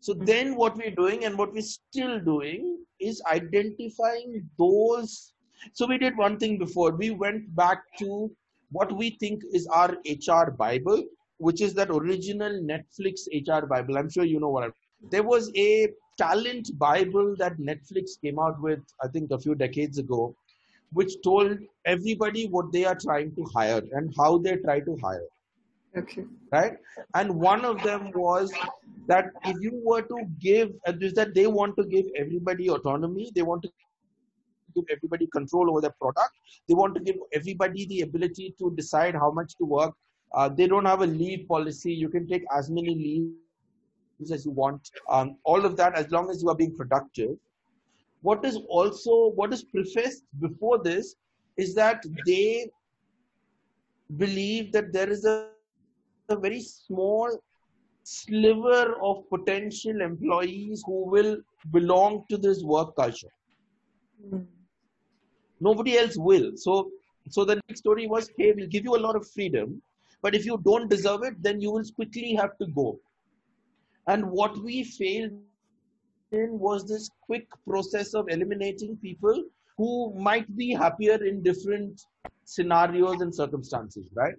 [0.00, 5.32] So then what we're doing and what we're still doing is identifying those.
[5.72, 6.90] So we did one thing before.
[6.92, 8.30] We went back to
[8.72, 11.04] what we think is our HR Bible
[11.38, 13.98] which is that original Netflix HR Bible.
[13.98, 14.72] I'm sure you know what I'm.
[15.10, 15.88] There was a
[16.18, 20.34] talent Bible that Netflix came out with, I think, a few decades ago,
[20.92, 25.26] which told everybody what they are trying to hire and how they try to hire.
[25.96, 26.24] Okay.
[26.52, 26.76] Right?
[27.14, 28.52] And one of them was
[29.06, 33.42] that if you were to give, is that they want to give everybody autonomy, they
[33.42, 33.70] want to
[34.76, 36.32] give everybody control over their product,
[36.68, 39.94] they want to give everybody the ability to decide how much to work
[40.34, 41.92] uh, they don't have a leave policy.
[41.92, 44.90] You can take as many leaves as you want.
[45.08, 47.36] Um, all of that, as long as you are being productive.
[48.22, 51.14] What is also what is prefaced before this
[51.56, 52.68] is that they
[54.16, 55.48] believe that there is a,
[56.28, 57.38] a very small
[58.02, 61.38] sliver of potential employees who will
[61.70, 63.32] belong to this work culture.
[64.32, 64.46] Mm.
[65.60, 66.52] Nobody else will.
[66.56, 66.90] So,
[67.30, 69.82] so the next story was, hey, we'll give you a lot of freedom,
[70.22, 72.98] but if you don't deserve it, then you will quickly have to go.
[74.06, 75.32] And what we failed
[76.32, 79.44] in was this quick process of eliminating people
[79.76, 82.02] who might be happier in different
[82.44, 84.34] scenarios and circumstances, right?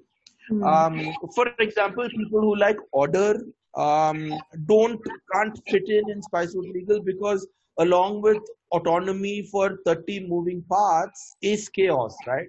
[0.52, 0.64] Mm-hmm.
[0.64, 3.42] Um, for example, people who like order
[3.76, 4.34] um,
[4.66, 5.00] don't
[5.34, 7.48] can't fit in in Spice Route Legal because
[7.80, 12.48] along with autonomy for 30 moving parts is chaos, right?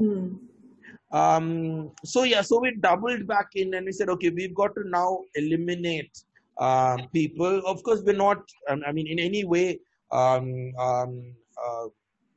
[0.00, 0.38] Mm.
[1.12, 4.82] Um, so yeah, so we doubled back in and we said, okay, we've got to
[4.88, 6.10] now eliminate
[6.58, 7.62] uh, people.
[7.66, 9.78] Of course, we're not, um, I mean, in any way
[10.12, 11.34] um, um,
[11.64, 11.86] uh,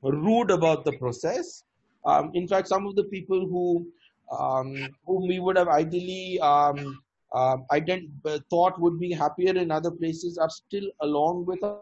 [0.02, 1.64] rude about the process.
[2.06, 3.88] Um, in fact, some of the people who
[4.32, 7.02] um, whom we would have ideally um,
[7.34, 8.10] uh, ident-
[8.50, 11.80] thought would be happier in other places are still along with us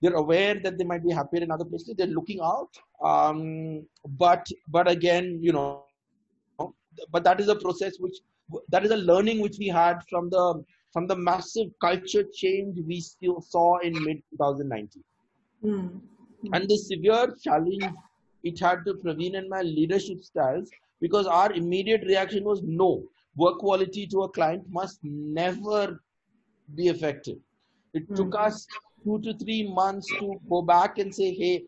[0.00, 2.70] they're aware that they might be happier in other places they're looking out
[3.02, 3.86] um,
[4.18, 5.84] but but again you know
[7.12, 8.16] but that is a process which
[8.68, 13.00] that is a learning which we had from the from the massive culture change we
[13.00, 15.04] still saw in mid 2019
[15.64, 16.54] mm-hmm.
[16.54, 17.84] and the severe challenge
[18.42, 23.02] it had to Praveen and my leadership styles because our immediate reaction was no
[23.36, 26.02] work quality to a client must never
[26.74, 27.38] be affected.
[27.94, 28.14] it mm-hmm.
[28.14, 28.66] took us
[29.04, 31.64] two to three months to go back and say, hey,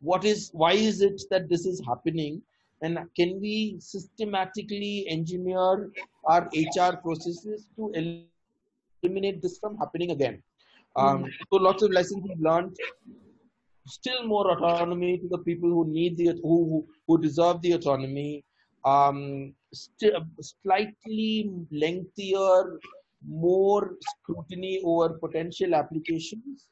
[0.00, 2.42] what is, why is it that this is happening?
[2.82, 5.90] And can we systematically engineer
[6.24, 7.92] our HR processes to
[9.02, 10.42] eliminate this from happening again?
[10.96, 12.76] Um, so lots of lessons we've learned.
[13.86, 18.44] Still more autonomy to the people who need the who who deserve the autonomy.
[18.84, 22.78] Um, st- slightly lengthier,
[23.26, 26.66] more scrutiny over potential applications,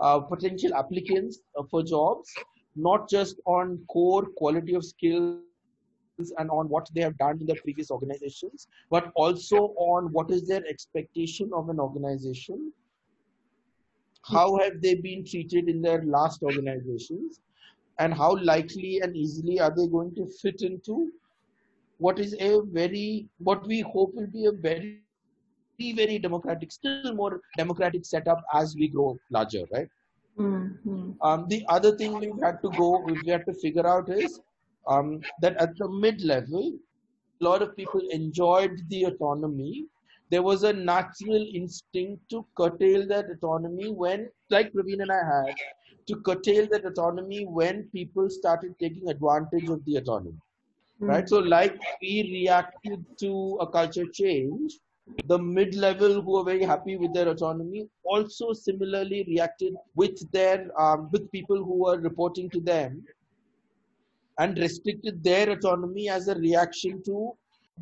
[0.00, 2.32] uh, potential applicants uh, for jobs,
[2.76, 5.40] not just on core quality of skills
[6.38, 10.46] and on what they have done in the previous organizations, but also on what is
[10.46, 12.72] their expectation of an organization.
[14.22, 17.40] How have they been treated in their last organizations?
[17.98, 21.10] And how likely and easily are they going to fit into
[21.98, 25.02] what is a very, what we hope will be a very,
[25.80, 29.88] very democratic, still more democratic setup as we grow larger, right?
[30.38, 31.12] Mm-hmm.
[31.22, 34.40] Um, the other thing we've had to go, we've had to figure out is
[34.86, 36.72] um, that at the mid level,
[37.40, 39.86] a lot of people enjoyed the autonomy.
[40.30, 45.54] There was a natural instinct to curtail that autonomy when, like Praveen and I had,
[46.06, 50.38] to curtail that autonomy when people started taking advantage of the autonomy.
[51.00, 51.06] Mm-hmm.
[51.06, 51.28] Right?
[51.28, 54.78] So, like we reacted to a culture change,
[55.26, 60.70] the mid level who are very happy with their autonomy also similarly reacted with their
[60.80, 63.02] um, with people who were reporting to them
[64.38, 67.32] and restricted their autonomy as a reaction to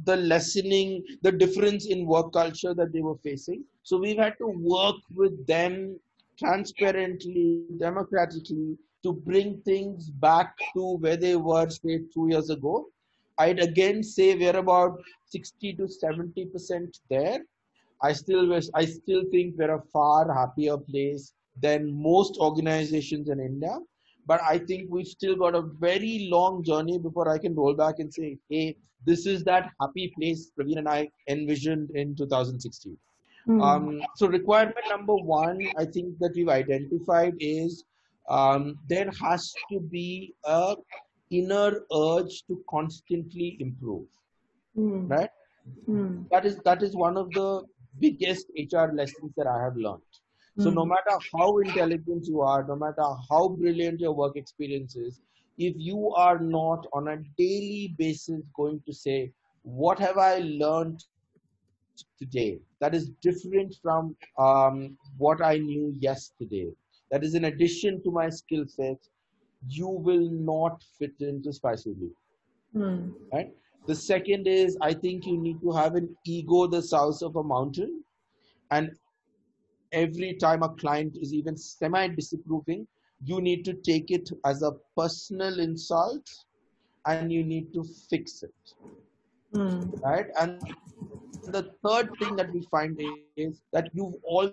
[0.04, 3.64] the lessening, the difference in work culture that they were facing.
[3.82, 5.98] So we've had to work with them
[6.38, 12.86] transparently, democratically, to bring things back to where they were, say, two years ago.
[13.38, 17.40] I'd again say we're about 60 to 70 percent there.
[18.02, 23.40] I still wish, I still think we're a far happier place than most organizations in
[23.40, 23.78] India.
[24.26, 27.94] But I think we've still got a very long journey before I can roll back
[27.98, 32.96] and say, hey, this is that happy place Praveen and I envisioned in 2016.
[33.48, 33.62] Mm.
[33.62, 37.84] Um, so requirement number one, I think that we've identified is
[38.28, 40.76] um, there has to be a
[41.30, 44.06] inner urge to constantly improve.
[44.76, 45.08] Mm.
[45.10, 45.30] Right?
[45.88, 46.28] Mm.
[46.30, 47.62] That is that is one of the
[48.00, 50.02] biggest HR lessons that I have learned.
[50.58, 50.88] So no hmm.
[50.88, 55.20] matter how intelligent you are, no matter how brilliant your work experience is,
[55.56, 59.30] if you are not on a daily basis going to say,
[59.62, 61.04] what have I learned
[62.18, 66.70] today that is different from um, what I knew yesterday,
[67.10, 68.98] that is in addition to my skill set,
[69.66, 72.10] you will not fit into Spiceably.
[72.74, 73.12] Mm.
[73.32, 73.52] Right?
[73.86, 77.42] The second is, I think you need to have an ego the size of a
[77.42, 78.04] mountain.
[78.70, 78.92] And
[79.92, 82.86] every time a client is even semi disapproving,
[83.24, 86.28] you need to take it as a personal insult
[87.06, 88.74] and you need to fix it.
[89.54, 90.00] Mm.
[90.02, 90.26] Right?
[90.38, 90.60] And
[91.46, 93.00] the third thing that we find
[93.36, 94.52] is that you've always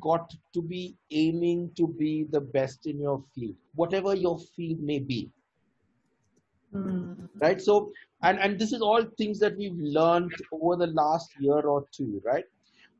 [0.00, 4.98] got to be aiming to be the best in your field, whatever your field may
[4.98, 5.30] be.
[6.74, 7.28] Mm.
[7.40, 7.60] Right?
[7.60, 11.84] So, and, and this is all things that we've learned over the last year or
[11.92, 12.44] two, right?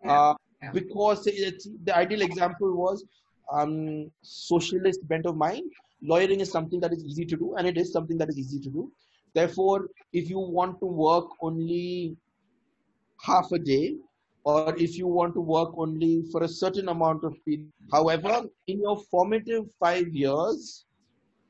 [0.05, 0.13] Yeah.
[0.13, 0.35] Uh,
[0.73, 3.05] because the ideal example was
[3.53, 5.65] um, socialist bent of mind.
[6.03, 8.61] Lawyering is something that is easy to do, and it is something that is easy
[8.61, 8.93] to do.
[9.35, 12.17] Therefore, if you want to work only
[13.23, 13.97] half a day,
[14.45, 18.81] or if you want to work only for a certain amount of period, however, in
[18.81, 20.87] your formative five years,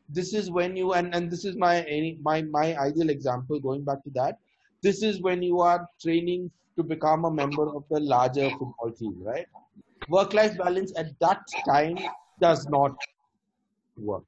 [0.08, 1.86] this is when you and, and this is my
[2.22, 3.60] my my ideal example.
[3.60, 4.38] Going back to that,
[4.82, 9.16] this is when you are training to become a member of the larger football team,
[9.20, 9.46] right?
[10.08, 11.98] Work life balance at that time
[12.40, 12.96] does not
[13.96, 14.24] work.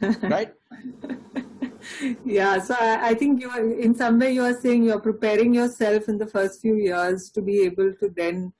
[0.22, 0.52] right?
[2.24, 5.00] Yeah, so I, I, think you are in some way you are saying you are
[5.00, 8.52] preparing yourself in the first few years to be able to then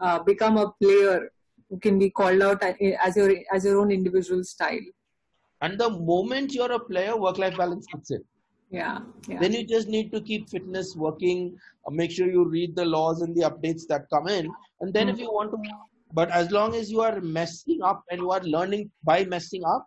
[0.00, 1.30] uh, become a player
[1.68, 4.86] who can be called out as your as your own individual style.
[5.62, 8.22] And the moment you're a player, work life balance kicks in.
[8.70, 9.38] Yeah, yeah.
[9.40, 11.56] Then you just need to keep fitness working.
[11.86, 14.50] Uh, make sure you read the laws and the updates that come in.
[14.80, 15.14] And then mm-hmm.
[15.14, 15.58] if you want to,
[16.12, 19.86] but as long as you are messing up and you are learning by messing up,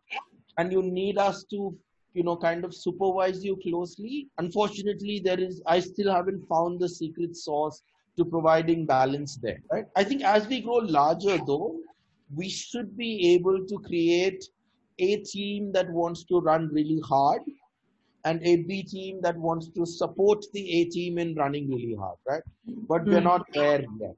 [0.60, 1.76] and you need us to,
[2.14, 4.28] you know, kind of supervise you closely.
[4.38, 5.62] Unfortunately, there is.
[5.66, 7.82] I still haven't found the secret sauce
[8.18, 9.62] to providing balance there.
[9.72, 9.86] Right.
[9.96, 11.78] I think as we grow larger, though,
[12.36, 14.44] we should be able to create
[15.00, 17.42] a team that wants to run really hard
[18.26, 22.18] and a B team that wants to support the A team in running really hard,
[22.28, 22.44] right?
[22.88, 23.14] But mm.
[23.14, 23.26] we're hmm.
[23.26, 24.18] not there yet.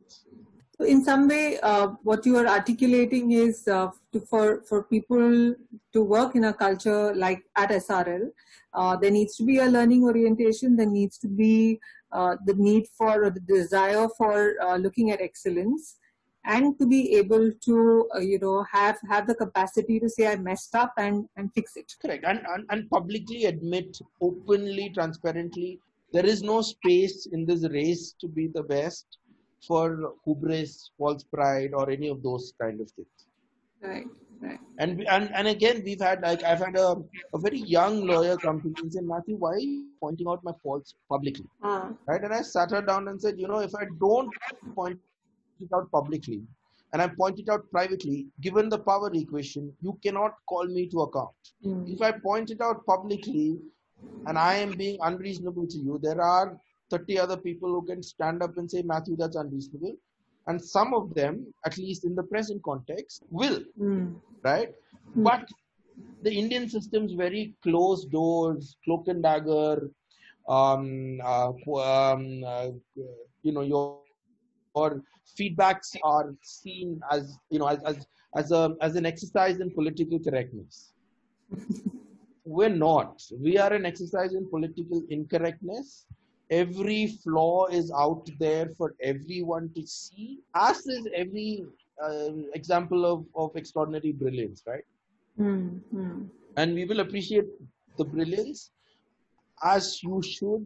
[0.82, 5.54] So in some way, uh, what you are articulating is uh, to, for for people
[5.94, 8.32] to work in a culture like at SRL,
[8.74, 10.76] uh, there needs to be a learning orientation.
[10.76, 11.80] There needs to be
[12.12, 16.00] uh, the need for or the desire for uh, looking at excellence,
[16.46, 20.36] and to be able to uh, you know have have the capacity to say i
[20.36, 25.80] messed up and and fix it correct and, and and publicly admit openly transparently
[26.12, 29.20] there is no space in this race to be the best
[29.68, 33.28] for hubris false pride or any of those kind of things.
[33.82, 34.06] Right
[34.42, 34.60] right.
[34.80, 36.96] And and and again we've had like i've had a,
[37.34, 40.44] a very young lawyer come to me and say Mathew why are you pointing out
[40.44, 41.46] my faults publicly?
[41.64, 42.24] Uh, right?
[42.24, 44.34] And i sat her down and said you know if i don't
[44.76, 45.00] point
[45.62, 46.42] it out publicly
[46.94, 51.02] and I point it out privately, given the power equation, you cannot call me to
[51.02, 51.32] account.
[51.66, 53.60] mm, If I point it out publicly
[54.28, 56.58] and I am being unreasonable to you, there are
[56.92, 59.96] 30 other people who can stand up and say, Mathew, that's unreasonable.
[60.48, 64.70] And some of them, at least in the present context, will, mm, right?
[65.18, 65.24] Mm.
[65.24, 65.50] But
[66.24, 69.90] the Indian system's very closed doors, cloak and dagger,
[70.50, 72.70] um, uh, um, uh,
[73.44, 74.00] you know, your
[74.74, 75.02] or
[75.38, 80.20] feedbacks are seen as you know as as as a as an exercise in political
[80.20, 80.94] correctness
[82.46, 86.06] we're not we are an exercise in political incorrectness
[86.52, 91.66] every flaw is out there for everyone to see as is every
[92.04, 94.84] uh, example of of extraordinary brilliance right
[95.40, 96.28] mm, mm.
[96.58, 97.46] and we will appreciate
[97.98, 98.72] the brilliance
[99.64, 100.66] as you should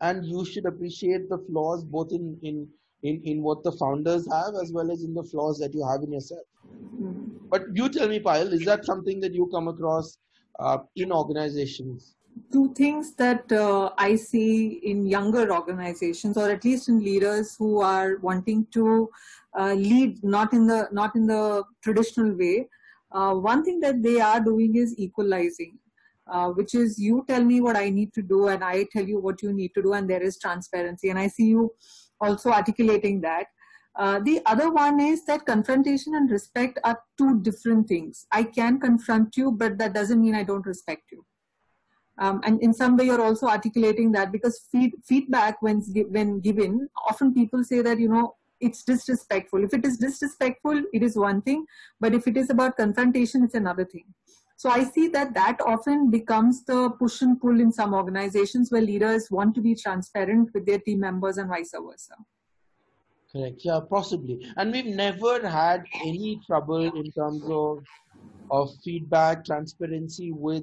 [0.00, 2.68] and you should appreciate the flaws both in in
[3.02, 6.02] in, in what the founders have as well as in the flaws that you have
[6.02, 6.46] in yourself.
[7.00, 7.30] Mm.
[7.50, 10.18] But you tell me, Payal, is that something that you come across
[10.58, 12.16] uh, in organizations?
[12.52, 17.80] Two things that uh, I see in younger organizations, or at least in leaders who
[17.80, 19.10] are wanting to
[19.58, 22.68] uh, lead, not in the not in the traditional way.
[23.12, 25.78] Uh, one thing that they are doing is equalizing,
[26.30, 29.18] uh, which is you tell me what I need to do, and I tell you
[29.18, 31.10] what you need to do, and there is transparency.
[31.10, 31.72] And I see you
[32.20, 33.46] also articulating that.
[33.98, 38.26] Uh, the other one is that confrontation and respect are two different things.
[38.30, 41.24] I can confront you, but that doesn't mean I don't respect you.
[42.18, 46.88] Um, and in some way, you're also articulating that because feed, feedback, when when given,
[47.08, 49.62] often people say that you know it's disrespectful.
[49.62, 51.66] If it is disrespectful, it is one thing,
[52.00, 54.06] but if it is about confrontation, it's another thing.
[54.58, 58.80] So I see that that often becomes the push and pull in some organizations where
[58.80, 62.14] leaders want to be transparent with their team members and vice versa.
[63.30, 63.60] Correct.
[63.62, 64.46] Yeah, possibly.
[64.56, 67.84] And we've never had any trouble in terms of
[68.50, 70.62] of feedback, transparency with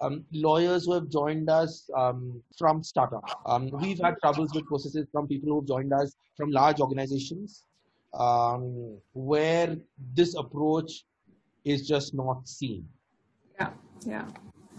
[0.00, 3.24] um, lawyers who have joined us um, from startup.
[3.46, 7.64] Um, we've had troubles with processes from people who've joined us from large organizations
[8.14, 9.76] um, where
[10.14, 11.04] this approach
[11.64, 12.86] is just not seen.
[13.58, 13.70] Yeah,
[14.04, 14.26] yeah.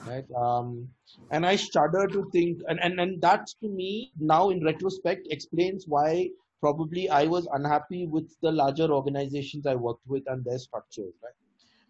[0.06, 0.26] Right.
[0.36, 0.88] Um,
[1.32, 5.86] and I shudder to think, and, and, and that to me now in retrospect explains
[5.88, 6.30] why
[6.62, 11.34] probably I was unhappy with the larger organizations I worked with and their structures, right?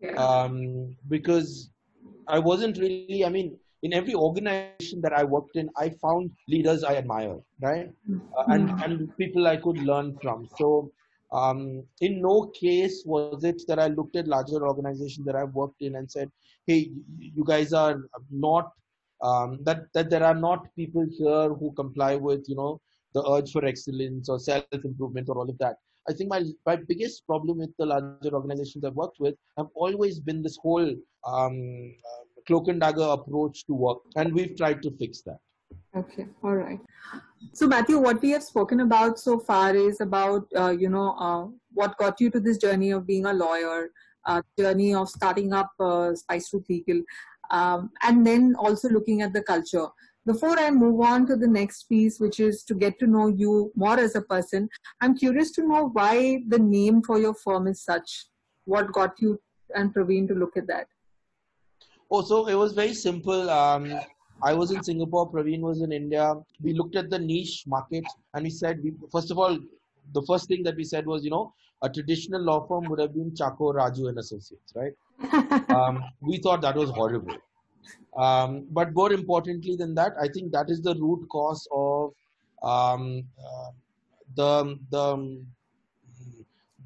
[0.02, 0.16] yeah.
[0.16, 1.70] um, because
[2.28, 6.84] I wasn't really, I mean, in every organization that I worked in, I found leaders
[6.84, 7.90] I admired, right?
[8.38, 10.48] Uh, and, and people I could learn from.
[10.58, 10.92] So,
[11.32, 15.82] um, in no case was it that I looked at larger organizations that I've worked
[15.82, 16.32] in and said,
[16.66, 18.02] hey, you guys are
[18.32, 18.72] not,
[19.22, 22.82] um, that, that there are not people here who comply with, you know,
[23.14, 25.78] the urge for excellence or self improvement or all of that.
[26.10, 30.20] I think my my biggest problem with the larger organizations I've worked with have always
[30.20, 30.96] been this whole
[31.26, 31.96] um,
[32.46, 35.40] cloak and dagger approach to work, and we've tried to fix that.
[35.96, 36.80] Okay, all right.
[37.54, 41.48] So Mathew, what we have spoken about so far is about uh, you know uh,
[41.74, 43.90] what got you to this journey of being a lawyer,
[44.26, 47.02] uh, journey of starting up uh, Spice Route Legal,
[47.52, 49.88] um, and then also looking at the culture.
[50.28, 53.72] Before I move on to the next piece, which is to get to know you
[53.76, 54.68] more as a person,
[55.00, 58.26] I'm curious to know why the name for your firm is such.
[58.66, 59.40] What got you
[59.74, 60.88] and Praveen to look at that?
[62.12, 63.50] Oh, so it was very simple.
[63.50, 63.98] Um,
[64.44, 66.36] I was in Singapore, Praveen was in India.
[66.62, 68.04] We looked at the niche market
[68.34, 69.58] and we said, we, first of all,
[70.14, 73.14] the first thing that we said was, you know, a traditional law firm would have
[73.14, 74.92] been Chacko, Raju and Associates, right?
[75.70, 77.38] um, we thought that was horrible.
[78.16, 82.14] Um, but more importantly than that, I think that is the root cause of
[82.64, 83.72] um, uh,
[84.36, 85.42] the the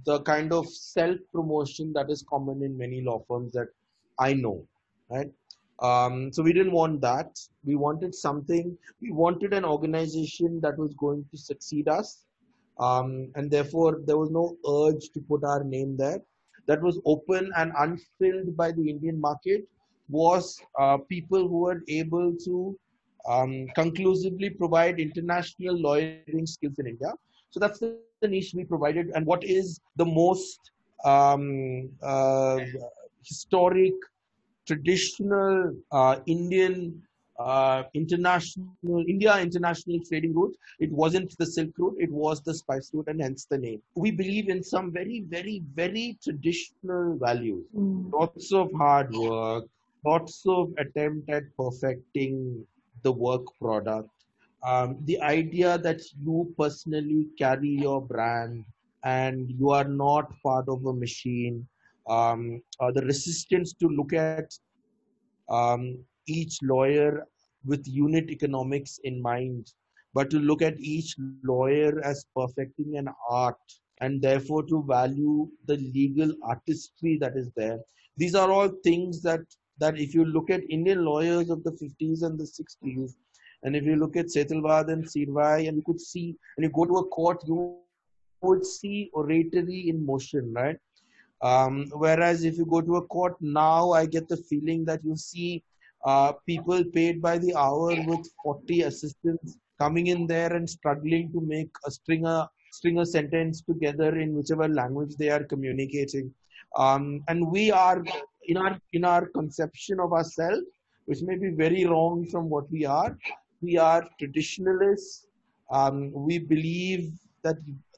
[0.05, 3.67] the kind of self promotion that is common in many law firms that
[4.19, 4.65] I know,
[5.09, 5.31] right?
[5.79, 7.39] Um, so we didn't want that.
[7.63, 8.77] We wanted something.
[9.01, 12.25] We wanted an organization that was going to succeed us,
[12.79, 16.21] um, and therefore there was no urge to put our name there.
[16.67, 19.67] That was open and unfilled by the Indian market
[20.11, 22.77] was uh, people who were able to
[23.29, 27.13] um, conclusively provide international lawyering skills in India.
[27.51, 28.99] So that's the niche we provided and what
[29.43, 30.35] is the most
[31.03, 32.59] um, uh,
[33.23, 33.93] historic,
[34.67, 37.01] traditional uh, Indian
[37.39, 38.75] uh, international
[39.07, 40.55] India international trading route.
[40.79, 43.81] It wasn't the Silk Route; it was the Spice Route, and hence the name.
[43.95, 47.65] We believe in some very, very, very traditional values.
[47.75, 48.11] Mm.
[48.13, 49.65] Lots of hard work,
[50.05, 52.65] lots of attempt at perfecting
[53.03, 54.09] the work product.
[54.63, 58.63] Um, the idea that you personally carry your brand
[59.03, 61.67] and you are not part of a machine.
[62.07, 64.53] Um, uh, the resistance to look at
[65.49, 65.97] um,
[66.27, 67.25] each lawyer
[67.65, 69.71] with unit economics in mind,
[70.13, 73.57] but to look at each lawyer as perfecting an art
[74.01, 77.79] and therefore to value the legal artistry that is there.
[78.17, 79.41] These are all things that
[79.81, 83.15] that if you look at Indian lawyers of the 50s and the 60s,
[83.63, 86.85] and if you look at Setalvad and Seervai, and you could see, and you go
[86.85, 87.77] to a court, you
[88.41, 90.77] would see oratory in motion, right?
[91.41, 95.15] Um, whereas if you go to a court now, I get the feeling that you
[95.15, 95.63] see
[96.05, 101.41] uh, people paid by the hour with 40 assistants coming in there and struggling to
[101.41, 106.33] make a stringer string a sentence together in whichever language they are communicating.
[106.77, 108.01] Um, and we are
[108.51, 110.65] in our in our conception of ourselves,
[111.05, 113.11] which may be very wrong from what we are.
[113.61, 115.27] We are traditionalists.
[115.79, 115.97] Um,
[116.29, 117.11] we believe
[117.43, 117.57] that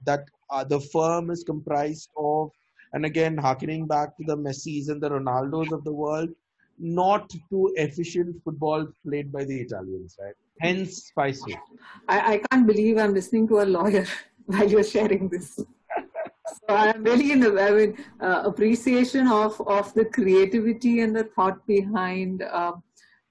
[0.09, 2.51] that uh, the firm is comprised of,
[2.93, 6.29] and again, harkening back to the Messis and the Ronaldos of the world,
[6.77, 10.35] not too efficient football played by the Italians, right?
[10.61, 11.57] Hence, spicy.
[12.07, 14.05] I, I can't believe I'm listening to a lawyer
[14.45, 15.59] while you're sharing this.
[16.67, 21.25] So I'm really in a, I mean, uh, appreciation of, of the creativity and the
[21.35, 22.73] thought behind uh,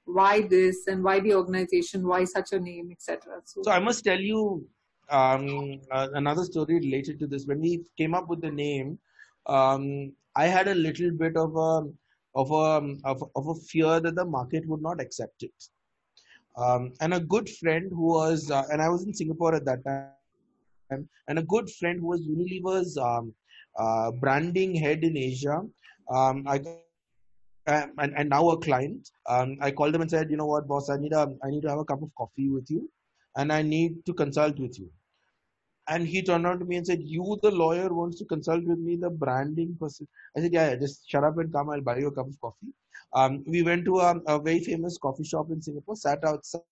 [0.04, 3.40] why this and why the organization, why such a name, etc.
[3.44, 4.66] So, so I must tell you
[5.08, 7.46] um, uh, another story related to this.
[7.46, 8.98] When we came up with the name,
[9.46, 11.88] um, I had a little bit of a
[12.34, 15.52] of a of, of a fear that the market would not accept it.
[16.56, 19.84] Um, and a good friend who was, uh, and I was in Singapore at that
[19.86, 20.08] time,
[20.90, 23.34] and a good friend who was Unilever's um,
[23.78, 25.62] uh, branding head in Asia.
[26.10, 26.60] Um, I
[27.66, 29.08] uh, and, and now a client.
[29.28, 31.62] Um, I called them and said, you know what, boss, I need a I need
[31.62, 32.90] to have a cup of coffee with you,
[33.36, 34.90] and I need to consult with you.
[35.88, 38.78] And he turned around to me and said, You, the lawyer, wants to consult with
[38.78, 40.06] me, the branding person.
[40.36, 41.70] I said, Yeah, yeah just shut up and come.
[41.70, 42.72] I'll buy you a cup of coffee.
[43.14, 46.62] Um, we went to a, a very famous coffee shop in Singapore, sat outside,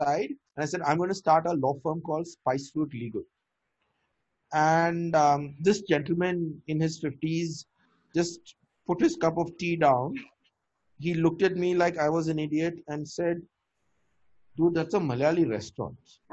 [0.00, 3.22] and I said, I'm going to start a law firm called Spice Route Legal.
[4.52, 7.64] And um, this gentleman in his 50s
[8.14, 10.14] just put his cup of tea down.
[10.98, 13.42] He looked at me like I was an idiot and said,
[14.56, 15.96] Dude, that's a Malayali restaurant.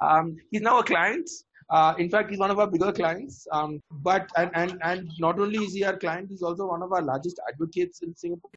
[0.00, 1.28] um, he's now a client.
[1.70, 3.44] Uh, in fact, he's one of our bigger clients.
[3.52, 6.92] Um, but and, and and not only is he our client, he's also one of
[6.92, 8.52] our largest advocates in Singapore.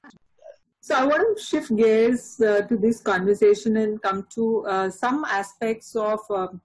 [0.83, 5.23] So I want to shift gears uh, to this conversation and come to uh, some
[5.25, 6.59] aspects of um,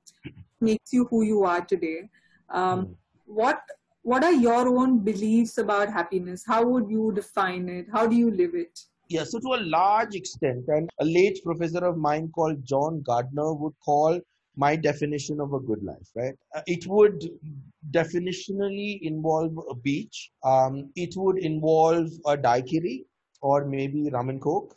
[0.58, 2.08] makes you who you are today.
[2.48, 2.94] Um, mm.
[3.26, 3.60] What
[4.02, 6.44] what are your own beliefs about happiness?
[6.46, 7.88] How would you define it?
[7.92, 8.78] How do you live it?
[9.08, 13.52] Yeah, so to a large extent, and a late professor of mine called John Gardner
[13.52, 14.18] would call
[14.56, 16.34] my definition of a good life, right?
[16.54, 17.28] Uh, it would
[17.90, 20.30] definitionally involve a beach.
[20.42, 23.04] Um, it would involve a daiquiri
[23.40, 24.74] or maybe rum and coke.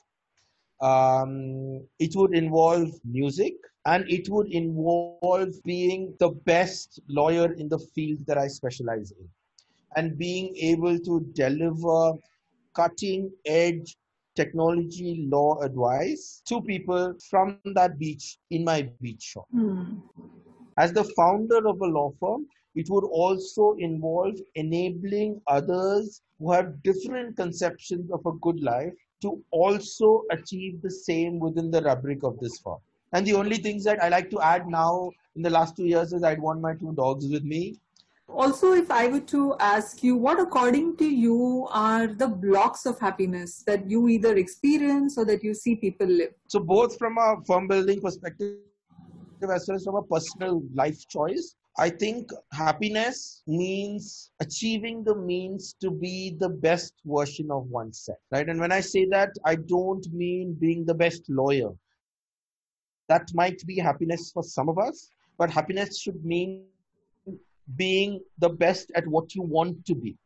[0.82, 3.54] Um, it would involve music
[3.86, 9.28] and it would involve being the best lawyer in the field that I specialize in
[9.96, 12.14] and being able to deliver
[12.76, 13.98] cutting edge
[14.36, 19.48] technology law advice to people from that beach in my beach shop.
[19.54, 20.02] Mm.
[20.78, 22.46] As the founder of a law firm,
[22.76, 29.44] it would also involve enabling others who have different conceptions of a good life to
[29.52, 32.78] also achieve the same within the rubric of this firm.
[33.14, 36.14] And the only things that I like to add now in the last two years
[36.14, 37.80] is I'd want my two dogs with me
[38.30, 43.00] also if i were to ask you what according to you are the blocks of
[43.00, 47.38] happiness that you either experience or that you see people live so both from a
[47.48, 48.58] firm building perspective
[49.52, 51.56] as well as from a personal life choice
[51.86, 58.50] i think happiness means achieving the means to be the best version of oneself right
[58.50, 61.72] and when i say that i don't mean being the best lawyer
[63.08, 66.66] that might be happiness for some of us but happiness should mean
[67.76, 70.18] being the best at what you want to be.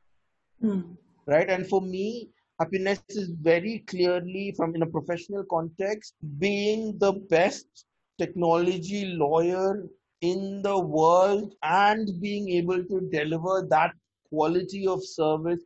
[0.64, 0.98] Mm.
[1.26, 1.50] Right.
[1.50, 2.30] And for me,
[2.60, 7.86] happiness is very clearly from in a professional context, being the best
[8.18, 9.84] technology lawyer
[10.24, 13.92] in the world and being able to deliver that
[14.30, 15.60] quality of service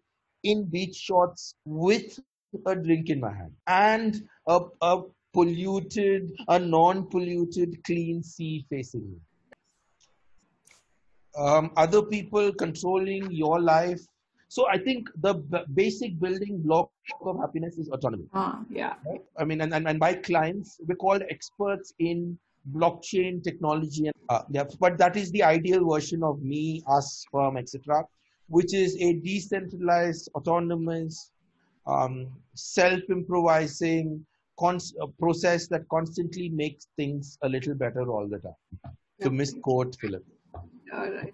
[0.43, 2.19] in beach shorts with
[2.65, 5.01] a drink in my hand and a, a
[5.33, 9.17] polluted, a non-polluted, clean sea facing me.
[11.37, 14.01] Um, other people controlling your life.
[14.47, 16.89] So I think the b- basic building block
[17.21, 18.25] of happiness is autonomy.
[18.33, 18.93] Ah, yeah.
[19.05, 19.23] Right?
[19.37, 22.39] I mean, and, and, and by clients, we're called experts in
[22.73, 24.07] blockchain technology.
[24.07, 28.03] And, uh, yeah, but that is the ideal version of me, us, firm, etc.,
[28.49, 31.31] which is a decentralized, autonomous,
[31.85, 34.25] um, self-improvising
[34.59, 38.95] cons- process that constantly makes things a little better all the time.
[39.21, 40.23] To misquote Philip.
[40.93, 41.33] All right.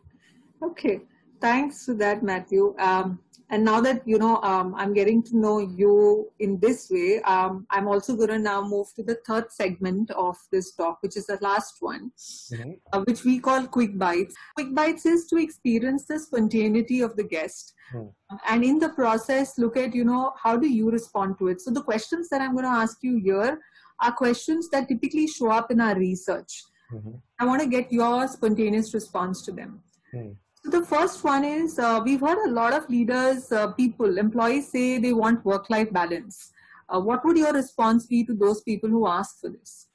[0.63, 1.01] Okay.
[1.43, 2.73] Thanks for that, Mathew.
[2.79, 3.19] Um,
[3.53, 7.65] and now that you know um, i'm getting to know you in this way um,
[7.69, 11.27] i'm also going to now move to the third segment of this talk which is
[11.27, 12.71] the last one mm-hmm.
[12.91, 17.23] uh, which we call quick bites quick bites is to experience the spontaneity of the
[17.35, 18.09] guest mm.
[18.49, 21.71] and in the process look at you know how do you respond to it so
[21.71, 23.59] the questions that i'm going to ask you here
[24.01, 27.11] are questions that typically show up in our research mm-hmm.
[27.39, 29.81] i want to get your spontaneous response to them
[30.15, 30.35] mm.
[30.64, 34.70] So the first one is uh, we've heard a lot of leaders, uh, people, employees
[34.72, 36.53] say they want work-life balance.
[36.88, 39.88] Uh, what would your response be to those people who ask for this?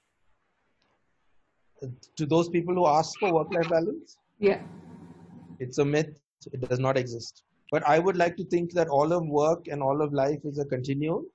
[2.17, 4.19] To those people who ask for work-life balance?
[4.39, 4.61] Yeah.
[5.59, 6.21] It's a myth.
[6.53, 7.45] It does not exist.
[7.73, 10.59] But I would like to think that all of work and all of life is
[10.59, 11.27] a continuum.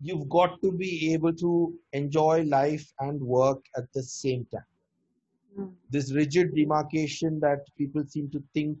[0.00, 4.64] You've got to be able to enjoy life and work at the same time.
[5.90, 8.76] This rigid demarcation that people seem to think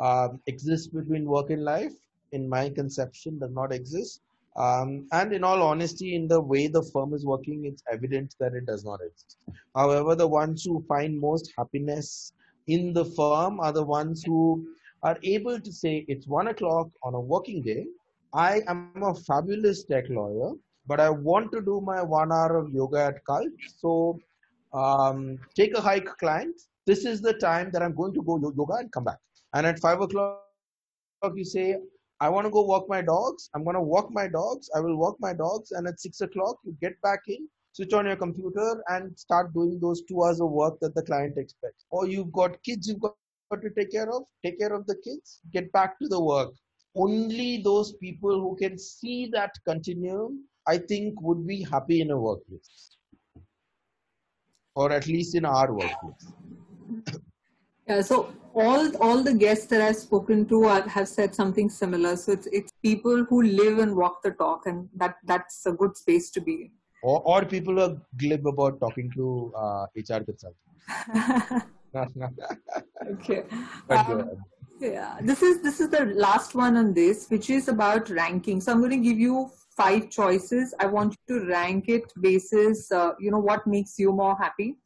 [0.00, 1.92] um, exists between work and life,
[2.32, 4.20] in my conception, does not exist.
[4.56, 8.54] Um, and in all honesty, in the way the firm is working, it's evident that
[8.54, 9.36] it does not exist.
[9.74, 12.32] However, the ones who find most happiness
[12.66, 14.66] in the firm are the ones who
[15.02, 17.86] are able to say, it's one o'clock on a working day.
[18.34, 20.52] I am a fabulous tech lawyer,
[20.86, 23.52] but I want to do my one hour of yoga at Cult.
[23.76, 24.18] So
[24.72, 26.60] um, take a hike client.
[26.86, 29.18] This is the time that I'm going to go yoga and come back.
[29.54, 30.42] And at five o'clock,
[31.34, 31.76] you say,
[32.20, 33.48] I want to go walk my dogs.
[33.54, 34.70] I'm going to walk my dogs.
[34.74, 35.72] I will walk my dogs.
[35.72, 39.78] And at six o'clock, you get back in, switch on your computer and start doing
[39.80, 41.84] those two hours of work that the client expects.
[41.90, 43.14] Or you've got kids you've got
[43.52, 46.52] to take care of, take care of the kids, get back to the work.
[46.96, 52.18] Only those people who can see that continuum, I think, would be happy in a
[52.18, 52.97] workplace
[54.78, 56.26] or at least in our workplace.
[57.88, 58.16] Yeah, so
[58.54, 62.16] all all the guests that I've spoken to are, have said something similar.
[62.24, 65.96] So it's it's people who live and walk the talk, and that that's a good
[66.02, 66.70] space to be in.
[67.02, 71.66] Or, or people are glib about talking to uh, HR consultants.
[73.12, 73.42] okay.
[73.90, 74.30] Um,
[74.80, 78.60] yeah, this is this is the last one on this, which is about ranking.
[78.60, 80.74] So I'm going to give you five choices.
[80.80, 84.76] I want you to rank it basis, uh, you know, what makes you more happy.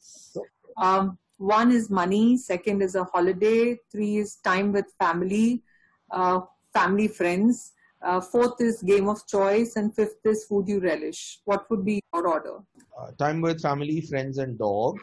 [0.76, 2.36] Um, one is money.
[2.36, 3.78] Second is a holiday.
[3.90, 5.62] Three is time with family,
[6.10, 6.40] uh,
[6.72, 7.72] family friends.
[8.02, 11.40] Uh, fourth is game of choice, and fifth is food you relish.
[11.44, 12.56] What would be your order?
[12.98, 14.98] Uh, time with family, friends, and dog.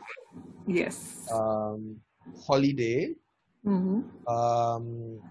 [0.68, 1.28] Yes.
[1.34, 1.96] Um,
[2.46, 3.16] holiday.
[3.66, 4.34] Mm-hmm.
[4.34, 5.22] Um,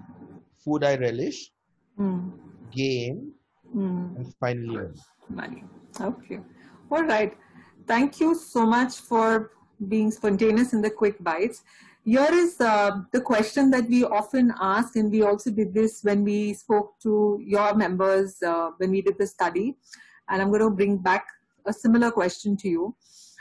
[0.64, 1.50] food I relish.
[1.98, 2.32] Mm.
[2.70, 3.32] Game
[3.74, 4.16] Mm.
[4.16, 4.88] And finally,
[5.28, 5.64] money.
[6.00, 6.40] Okay.
[6.90, 7.36] All right.
[7.86, 9.52] Thank you so much for
[9.88, 11.62] being spontaneous in the quick bites.
[12.04, 16.24] Here is uh, the question that we often ask, and we also did this when
[16.24, 19.76] we spoke to your members uh, when we did the study.
[20.28, 21.26] And I'm going to bring back
[21.66, 22.96] a similar question to you.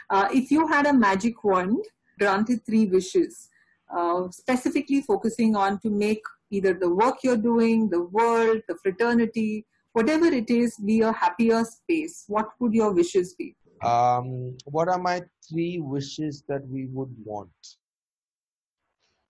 [0.09, 1.84] Uh, if you had a magic wand,
[2.19, 3.49] granted three wishes,
[3.95, 6.21] uh, specifically focusing on to make
[6.51, 9.65] either the work you're doing, the world, the fraternity,
[9.97, 13.55] whatever it is, be a happier space, what would your wishes be?
[13.83, 17.63] Um, what are my three wishes that we would want?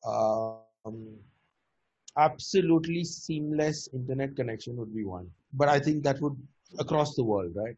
[0.06, 1.16] Um,
[2.18, 5.30] absolutely seamless internet connection would be one.
[5.54, 6.36] But I think that would
[6.80, 7.78] across the world, right?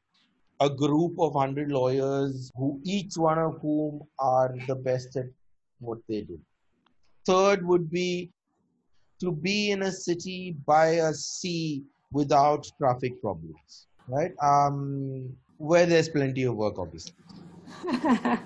[0.59, 5.27] A group of 100 lawyers who each one of whom are the best at
[5.79, 6.39] what they do.
[7.27, 8.31] Third would be
[9.21, 14.34] to be in a city by a sea without traffic problems, right?
[14.41, 17.14] Um, where there's plenty of work, obviously.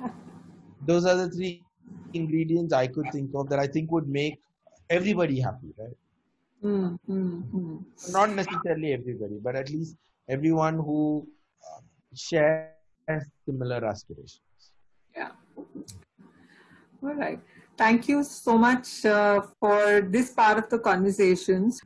[0.86, 1.64] Those are the three
[2.14, 4.39] ingredients I could think of that I think would make
[4.89, 5.97] everybody happy, right?
[6.64, 7.84] Mm, mm, mm.
[8.11, 9.95] Not necessarily everybody, but at least
[10.30, 11.28] everyone who
[11.61, 11.82] uh,
[12.16, 12.70] shares
[13.45, 14.39] similar aspirations.
[15.16, 15.32] Yeah.
[17.03, 17.39] All right.
[17.78, 21.82] Thank you so much uh, for this part of the conversations.